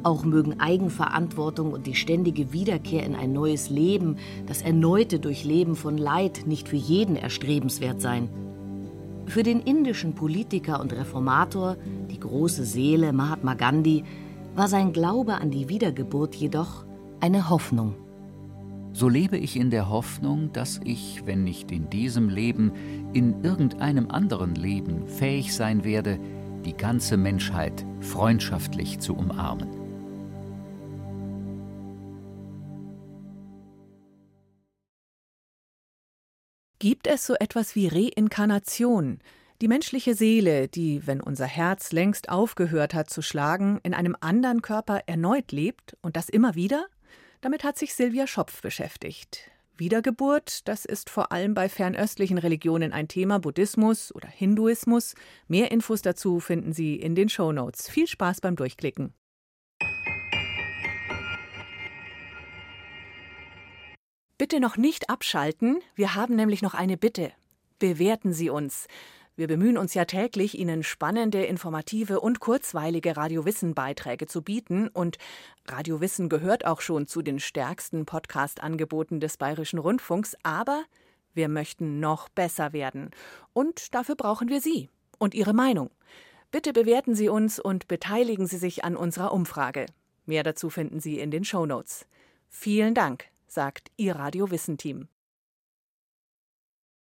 Auch 0.02 0.24
mögen 0.24 0.58
Eigenverantwortung 0.58 1.72
und 1.72 1.86
die 1.86 1.94
ständige 1.94 2.52
Wiederkehr 2.52 3.06
in 3.06 3.14
ein 3.14 3.32
neues 3.32 3.70
Leben, 3.70 4.16
das 4.46 4.62
erneute 4.62 5.20
Durchleben 5.20 5.76
von 5.76 5.96
Leid 5.96 6.42
nicht 6.46 6.68
für 6.68 6.76
jeden 6.76 7.14
erstrebenswert 7.14 8.00
sein. 8.00 8.28
Für 9.26 9.44
den 9.44 9.60
indischen 9.60 10.14
Politiker 10.14 10.80
und 10.80 10.92
Reformator, 10.92 11.76
die 12.10 12.18
große 12.18 12.64
Seele 12.64 13.12
Mahatma 13.12 13.54
Gandhi, 13.54 14.02
war 14.56 14.66
sein 14.66 14.92
Glaube 14.92 15.34
an 15.34 15.52
die 15.52 15.68
Wiedergeburt 15.68 16.34
jedoch 16.34 16.84
eine 17.22 17.48
Hoffnung. 17.48 17.94
So 18.92 19.08
lebe 19.08 19.38
ich 19.38 19.56
in 19.56 19.70
der 19.70 19.88
Hoffnung, 19.88 20.52
dass 20.52 20.80
ich, 20.85 21.22
wenn 21.24 21.44
nicht 21.44 21.70
in 21.70 21.88
diesem 21.88 22.28
Leben, 22.28 22.72
in 23.12 23.44
irgendeinem 23.44 24.11
anderen 24.11 24.56
Leben 24.56 25.06
fähig 25.06 25.54
sein 25.54 25.85
werde, 25.85 26.18
die 26.64 26.76
ganze 26.76 27.16
Menschheit 27.16 27.87
freundschaftlich 28.00 28.98
zu 28.98 29.14
umarmen. 29.14 29.68
Gibt 36.80 37.06
es 37.06 37.24
so 37.24 37.35
etwas 37.38 37.76
wie 37.76 37.87
Reinkarnation? 37.87 39.20
Die 39.61 39.68
menschliche 39.68 40.16
Seele, 40.16 40.66
die, 40.66 41.06
wenn 41.06 41.20
unser 41.20 41.46
Herz 41.46 41.92
längst 41.92 42.30
aufgehört 42.30 42.94
hat 42.94 43.11
zu 43.11 43.22
schlagen, 43.22 43.78
in 43.85 43.94
einem 43.94 44.16
anderen 44.20 44.61
Körper 44.61 45.02
erneut 45.06 45.52
lebt 45.52 45.96
und 46.02 46.16
das 46.16 46.28
immer 46.28 46.56
wieder? 46.56 46.87
Damit 47.42 47.64
hat 47.64 47.76
sich 47.76 47.94
Silvia 47.94 48.28
Schopf 48.28 48.62
beschäftigt. 48.62 49.50
Wiedergeburt, 49.76 50.68
das 50.68 50.85
ist 50.85 51.11
vor 51.11 51.33
allem 51.33 51.55
bei 51.55 51.68
fernöstlichen 51.68 52.38
Religionen 52.38 52.92
ein 52.92 53.09
Thema, 53.09 53.40
Buddhismus 53.40 54.14
oder 54.14 54.28
Hinduismus. 54.28 55.16
Mehr 55.48 55.72
Infos 55.72 56.02
dazu 56.02 56.38
finden 56.38 56.72
Sie 56.72 56.94
in 56.94 57.16
den 57.16 57.28
Show 57.28 57.50
Notes. 57.50 57.90
Viel 57.90 58.07
Spaß 58.07 58.40
beim 58.42 58.55
Durchklicken. 58.55 59.12
Bitte 64.38 64.61
noch 64.61 64.76
nicht 64.76 65.11
abschalten, 65.11 65.81
wir 65.96 66.14
haben 66.14 66.37
nämlich 66.37 66.62
noch 66.62 66.74
eine 66.74 66.96
Bitte. 66.96 67.33
Bewerten 67.81 68.33
Sie 68.33 68.50
uns. 68.50 68.87
Wir 69.34 69.48
bemühen 69.48 69.78
uns 69.78 69.94
ja 69.94 70.04
täglich, 70.04 70.58
Ihnen 70.58 70.82
spannende, 70.82 71.42
informative 71.44 72.20
und 72.20 72.40
kurzweilige 72.40 73.16
Radiowissen-Beiträge 73.16 74.26
zu 74.26 74.42
bieten. 74.42 74.88
Und 74.88 75.16
Radiowissen 75.66 76.28
gehört 76.28 76.66
auch 76.66 76.82
schon 76.82 77.06
zu 77.06 77.22
den 77.22 77.40
stärksten 77.40 78.04
Podcast-Angeboten 78.04 79.20
des 79.20 79.38
Bayerischen 79.38 79.78
Rundfunks. 79.78 80.36
Aber 80.42 80.84
wir 81.32 81.48
möchten 81.48 81.98
noch 81.98 82.28
besser 82.28 82.74
werden. 82.74 83.10
Und 83.54 83.94
dafür 83.94 84.16
brauchen 84.16 84.48
wir 84.48 84.60
Sie 84.60 84.90
und 85.18 85.34
Ihre 85.34 85.54
Meinung. 85.54 85.90
Bitte 86.50 86.74
bewerten 86.74 87.14
Sie 87.14 87.30
uns 87.30 87.58
und 87.58 87.88
beteiligen 87.88 88.46
Sie 88.46 88.58
sich 88.58 88.84
an 88.84 88.96
unserer 88.96 89.32
Umfrage. 89.32 89.86
Mehr 90.26 90.42
dazu 90.42 90.68
finden 90.68 91.00
Sie 91.00 91.18
in 91.18 91.30
den 91.30 91.44
Show 91.44 91.64
Notes. 91.64 92.06
Vielen 92.50 92.94
Dank, 92.94 93.24
sagt 93.46 93.90
Ihr 93.96 94.16
Radiowissen-Team. 94.16 95.08